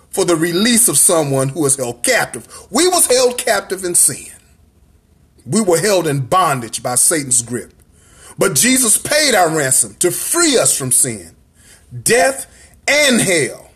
for 0.09 0.25
the 0.25 0.35
release 0.35 0.87
of 0.87 0.97
someone 0.97 1.49
who 1.49 1.65
is 1.65 1.75
held 1.75 2.03
captive. 2.03 2.47
We 2.71 2.87
was 2.87 3.05
held 3.05 3.37
captive 3.37 3.83
in 3.83 3.93
sin. 3.93 4.33
We 5.45 5.61
were 5.61 5.79
held 5.79 6.07
in 6.07 6.25
bondage 6.25 6.81
by 6.81 6.95
Satan's 6.95 7.41
grip. 7.43 7.71
But 8.37 8.55
Jesus 8.55 8.97
paid 8.97 9.35
our 9.35 9.55
ransom 9.55 9.93
to 9.99 10.11
free 10.11 10.57
us 10.57 10.77
from 10.77 10.91
sin, 10.91 11.36
death, 12.03 12.45
and 12.87 13.21
hell 13.21 13.67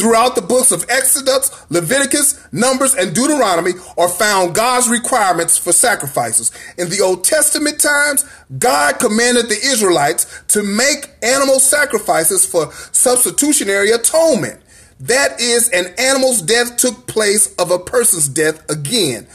Throughout 0.00 0.34
the 0.34 0.40
books 0.40 0.72
of 0.72 0.86
Exodus, 0.88 1.50
Leviticus, 1.70 2.50
Numbers, 2.54 2.94
and 2.94 3.14
Deuteronomy 3.14 3.72
are 3.98 4.08
found 4.08 4.54
God's 4.54 4.88
requirements 4.88 5.58
for 5.58 5.72
sacrifices. 5.72 6.50
In 6.78 6.88
the 6.88 7.02
Old 7.02 7.22
Testament 7.22 7.78
times, 7.78 8.24
God 8.58 8.98
commanded 8.98 9.50
the 9.50 9.60
Israelites 9.62 10.42
to 10.48 10.62
make 10.62 11.10
animal 11.22 11.60
sacrifices 11.60 12.46
for 12.46 12.72
substitutionary 12.92 13.90
atonement. 13.90 14.62
That 15.00 15.38
is, 15.38 15.68
an 15.68 15.92
animal's 15.98 16.40
death 16.40 16.78
took 16.78 17.06
place 17.06 17.54
of 17.56 17.70
a 17.70 17.78
person's 17.78 18.28
death 18.30 18.70
again. 18.70 19.26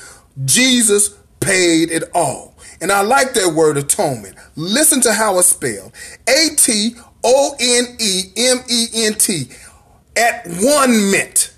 Jesus 0.46 1.10
paid 1.42 1.92
it 1.92 2.06
all. 2.16 2.56
And 2.82 2.92
I 2.92 3.02
like 3.02 3.34
that 3.34 3.54
word 3.54 3.78
atonement. 3.78 4.36
Listen 4.56 5.00
to 5.02 5.14
how 5.14 5.38
it's 5.38 5.50
spelled 5.50 5.94
A 6.28 6.56
T 6.56 6.96
O 7.26 7.56
N 7.60 7.98
E 8.00 8.32
M 8.38 8.60
E 8.70 8.88
N 9.08 9.16
T. 9.16 9.50
At 10.16 10.48
one 10.48 11.12
meant. 11.12 11.52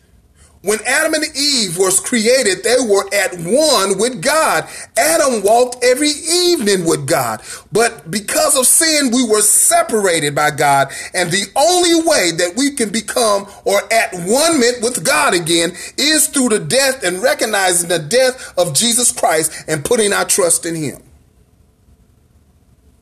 When 0.68 0.80
Adam 0.86 1.14
and 1.14 1.24
Eve 1.34 1.78
was 1.78 2.00
created, 2.00 2.64
they 2.64 2.76
were 2.80 3.08
at 3.14 3.36
one 3.36 3.98
with 4.00 4.22
God. 4.22 4.68
Adam 4.98 5.44
walked 5.44 5.84
every 5.84 6.10
evening 6.10 6.86
with 6.86 7.08
God. 7.08 7.42
But 7.72 8.10
because 8.10 8.58
of 8.58 8.66
sin, 8.66 9.12
we 9.14 9.24
were 9.26 9.42
separated 9.42 10.34
by 10.34 10.52
God. 10.52 10.92
And 11.14 11.32
the 11.32 11.46
only 11.56 11.96
way 12.06 12.32
that 12.32 12.56
we 12.58 12.72
can 12.72 12.90
become 12.90 13.48
or 13.66 13.82
at 13.94 14.14
one 14.14 14.60
meant 14.60 14.82
with 14.82 15.06
God 15.06 15.34
again 15.36 15.72
is 15.98 16.28
through 16.28 16.50
the 16.50 16.60
death 16.60 17.04
and 17.04 17.22
recognizing 17.22 17.88
the 17.88 18.00
death 18.00 18.54
of 18.58 18.74
Jesus 18.74 19.12
Christ 19.12 19.54
and 19.68 19.86
putting 19.86 20.12
our 20.12 20.26
trust 20.26 20.66
in 20.66 20.76
Him. 20.76 21.02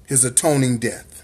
His 0.06 0.24
atoning 0.24 0.78
death. 0.80 1.15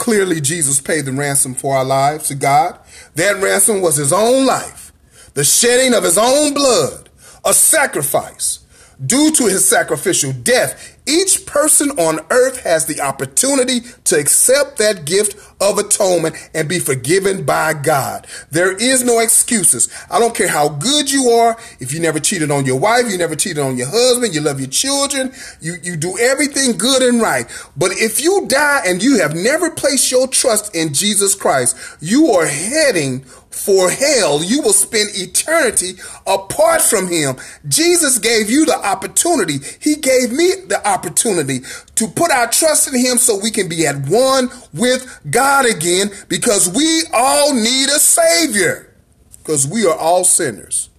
Clearly, 0.00 0.40
Jesus 0.40 0.80
paid 0.80 1.04
the 1.04 1.12
ransom 1.12 1.52
for 1.52 1.76
our 1.76 1.84
lives 1.84 2.28
to 2.28 2.34
God. 2.34 2.78
That 3.16 3.42
ransom 3.42 3.82
was 3.82 3.96
his 3.96 4.14
own 4.14 4.46
life, 4.46 4.94
the 5.34 5.44
shedding 5.44 5.92
of 5.92 6.04
his 6.04 6.16
own 6.16 6.54
blood, 6.54 7.10
a 7.44 7.52
sacrifice. 7.52 8.60
Due 9.04 9.30
to 9.32 9.44
his 9.44 9.68
sacrificial 9.68 10.32
death, 10.32 10.98
each 11.06 11.44
person 11.44 11.90
on 11.98 12.20
earth 12.30 12.62
has 12.62 12.86
the 12.86 13.02
opportunity 13.02 13.80
to 14.04 14.18
accept 14.18 14.78
that 14.78 15.04
gift 15.04 15.36
of 15.60 15.78
atonement 15.78 16.36
and 16.54 16.68
be 16.68 16.78
forgiven 16.78 17.44
by 17.44 17.74
God. 17.74 18.26
There 18.50 18.76
is 18.76 19.04
no 19.04 19.20
excuses. 19.20 19.88
I 20.10 20.18
don't 20.18 20.34
care 20.34 20.48
how 20.48 20.68
good 20.68 21.10
you 21.10 21.30
are. 21.30 21.56
If 21.78 21.92
you 21.92 22.00
never 22.00 22.18
cheated 22.18 22.50
on 22.50 22.64
your 22.64 22.78
wife, 22.78 23.10
you 23.10 23.18
never 23.18 23.36
cheated 23.36 23.62
on 23.62 23.76
your 23.76 23.88
husband, 23.88 24.34
you 24.34 24.40
love 24.40 24.60
your 24.60 24.70
children, 24.70 25.32
you, 25.60 25.74
you 25.82 25.96
do 25.96 26.18
everything 26.18 26.78
good 26.78 27.02
and 27.02 27.20
right. 27.20 27.46
But 27.76 27.92
if 27.92 28.20
you 28.20 28.46
die 28.48 28.82
and 28.86 29.02
you 29.02 29.18
have 29.20 29.34
never 29.34 29.70
placed 29.70 30.10
your 30.10 30.26
trust 30.26 30.74
in 30.74 30.94
Jesus 30.94 31.34
Christ, 31.34 31.76
you 32.00 32.28
are 32.30 32.46
heading 32.46 33.24
for 33.50 33.90
hell. 33.90 34.42
You 34.42 34.62
will 34.62 34.72
spend 34.72 35.10
eternity 35.14 35.92
apart 36.26 36.82
from 36.82 37.08
him. 37.08 37.36
Jesus 37.68 38.18
gave 38.18 38.48
you 38.48 38.64
the 38.64 38.76
opportunity. 38.76 39.58
He 39.80 39.96
gave 39.96 40.32
me 40.32 40.52
the 40.66 40.80
opportunity 40.86 41.60
to 41.96 42.08
put 42.08 42.30
our 42.30 42.46
trust 42.48 42.88
in 42.88 42.98
him 42.98 43.18
so 43.18 43.38
we 43.38 43.50
can 43.50 43.68
be 43.68 43.86
at 43.86 44.08
one 44.08 44.50
with 44.72 45.20
God 45.30 45.49
again 45.66 46.10
because 46.28 46.68
we 46.68 47.02
all 47.12 47.54
need 47.54 47.88
a 47.88 47.98
savior 47.98 48.94
because 49.38 49.66
we 49.66 49.86
are 49.86 49.96
all 49.96 50.24
sinners. 50.24 50.90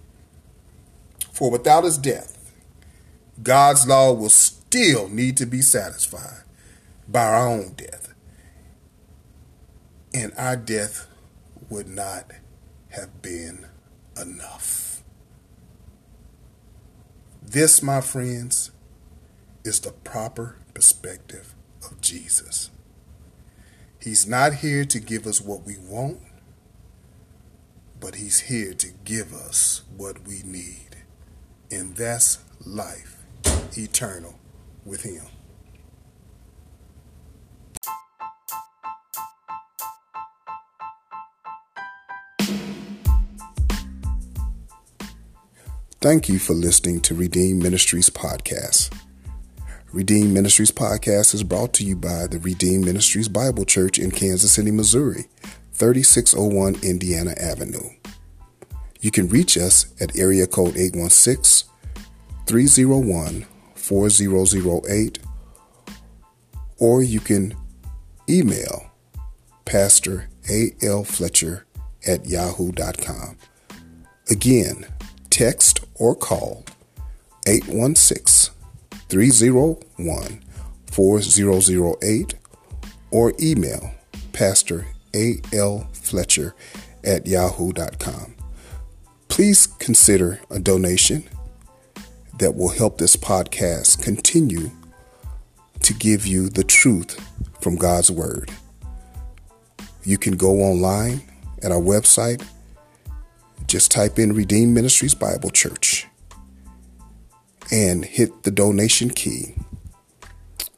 For 1.32 1.50
without 1.50 1.84
his 1.84 1.98
death, 1.98 2.52
God's 3.42 3.86
law 3.86 4.12
will 4.12 4.28
still 4.28 5.08
need 5.08 5.36
to 5.38 5.46
be 5.46 5.62
satisfied 5.62 6.42
by 7.08 7.24
our 7.24 7.48
own 7.48 7.72
death. 7.72 8.14
And 10.14 10.32
our 10.36 10.56
death 10.56 11.06
would 11.70 11.88
not 11.88 12.30
have 12.90 13.22
been 13.22 13.66
enough. 14.20 15.02
This, 17.42 17.82
my 17.82 18.00
friends, 18.00 18.70
is 19.64 19.80
the 19.80 19.92
proper 19.92 20.56
perspective 20.74 21.54
of 21.84 22.00
Jesus. 22.00 22.70
He's 24.02 24.26
not 24.26 24.54
here 24.54 24.84
to 24.86 24.98
give 24.98 25.28
us 25.28 25.40
what 25.40 25.62
we 25.64 25.76
want, 25.78 26.18
but 28.00 28.16
He's 28.16 28.40
here 28.40 28.74
to 28.74 28.88
give 29.04 29.32
us 29.32 29.82
what 29.96 30.26
we 30.26 30.42
need. 30.44 30.96
And 31.70 31.96
that's 31.96 32.38
life 32.66 33.16
eternal 33.78 34.40
with 34.84 35.04
Him. 35.04 35.22
Thank 46.00 46.28
you 46.28 46.40
for 46.40 46.54
listening 46.54 47.00
to 47.02 47.14
Redeemed 47.14 47.62
Ministries 47.62 48.10
Podcast. 48.10 48.92
Redeemed 49.92 50.32
Ministries 50.32 50.70
Podcast 50.70 51.34
is 51.34 51.42
brought 51.42 51.74
to 51.74 51.84
you 51.84 51.94
by 51.94 52.26
the 52.26 52.38
Redeemed 52.38 52.86
Ministries 52.86 53.28
Bible 53.28 53.66
Church 53.66 53.98
in 53.98 54.10
Kansas 54.10 54.52
City, 54.52 54.70
Missouri, 54.70 55.26
3601 55.74 56.76
Indiana 56.82 57.34
Avenue. 57.38 57.90
You 59.02 59.10
can 59.10 59.28
reach 59.28 59.58
us 59.58 59.92
at 60.00 60.16
area 60.16 60.46
code 60.46 60.78
816 60.78 61.68
301 62.46 63.44
4008, 63.74 65.18
or 66.78 67.02
you 67.02 67.20
can 67.20 67.54
email 68.30 68.92
Pastor 69.66 70.30
A.L. 70.50 71.04
Fletcher 71.04 71.66
at 72.06 72.24
yahoo.com. 72.24 73.36
Again, 74.30 74.86
text 75.28 75.84
or 75.96 76.14
call 76.14 76.64
816 77.46 78.54
301 79.12 80.42
4008 80.90 82.34
or 83.10 83.34
email 83.38 83.90
Pastor 84.32 84.86
A.L. 85.14 85.86
Fletcher 85.92 86.54
at 87.04 87.26
yahoo.com. 87.26 88.34
Please 89.28 89.66
consider 89.66 90.40
a 90.50 90.58
donation 90.58 91.28
that 92.38 92.54
will 92.54 92.70
help 92.70 92.96
this 92.96 93.14
podcast 93.14 94.02
continue 94.02 94.70
to 95.80 95.92
give 95.92 96.26
you 96.26 96.48
the 96.48 96.64
truth 96.64 97.20
from 97.60 97.76
God's 97.76 98.10
Word. 98.10 98.50
You 100.04 100.16
can 100.16 100.38
go 100.38 100.62
online 100.62 101.20
at 101.62 101.70
our 101.70 101.82
website 101.82 102.42
just 103.66 103.90
type 103.90 104.18
in 104.18 104.32
Redeemed 104.32 104.72
Ministries 104.72 105.14
Bible 105.14 105.50
Church 105.50 106.06
and 107.70 108.04
hit 108.04 108.42
the 108.42 108.50
donation 108.50 109.10
key. 109.10 109.54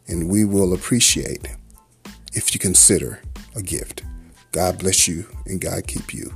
And 0.07 0.28
we 0.28 0.45
will 0.45 0.74
appreciate 0.74 1.49
if 2.32 2.53
you 2.55 2.61
consider 2.61 3.22
a 3.57 3.62
gift. 3.62 4.03
God 4.53 4.78
bless 4.78 5.09
you 5.09 5.26
and 5.47 5.61
God 5.61 5.87
keep 5.87 6.12
you. 6.12 6.32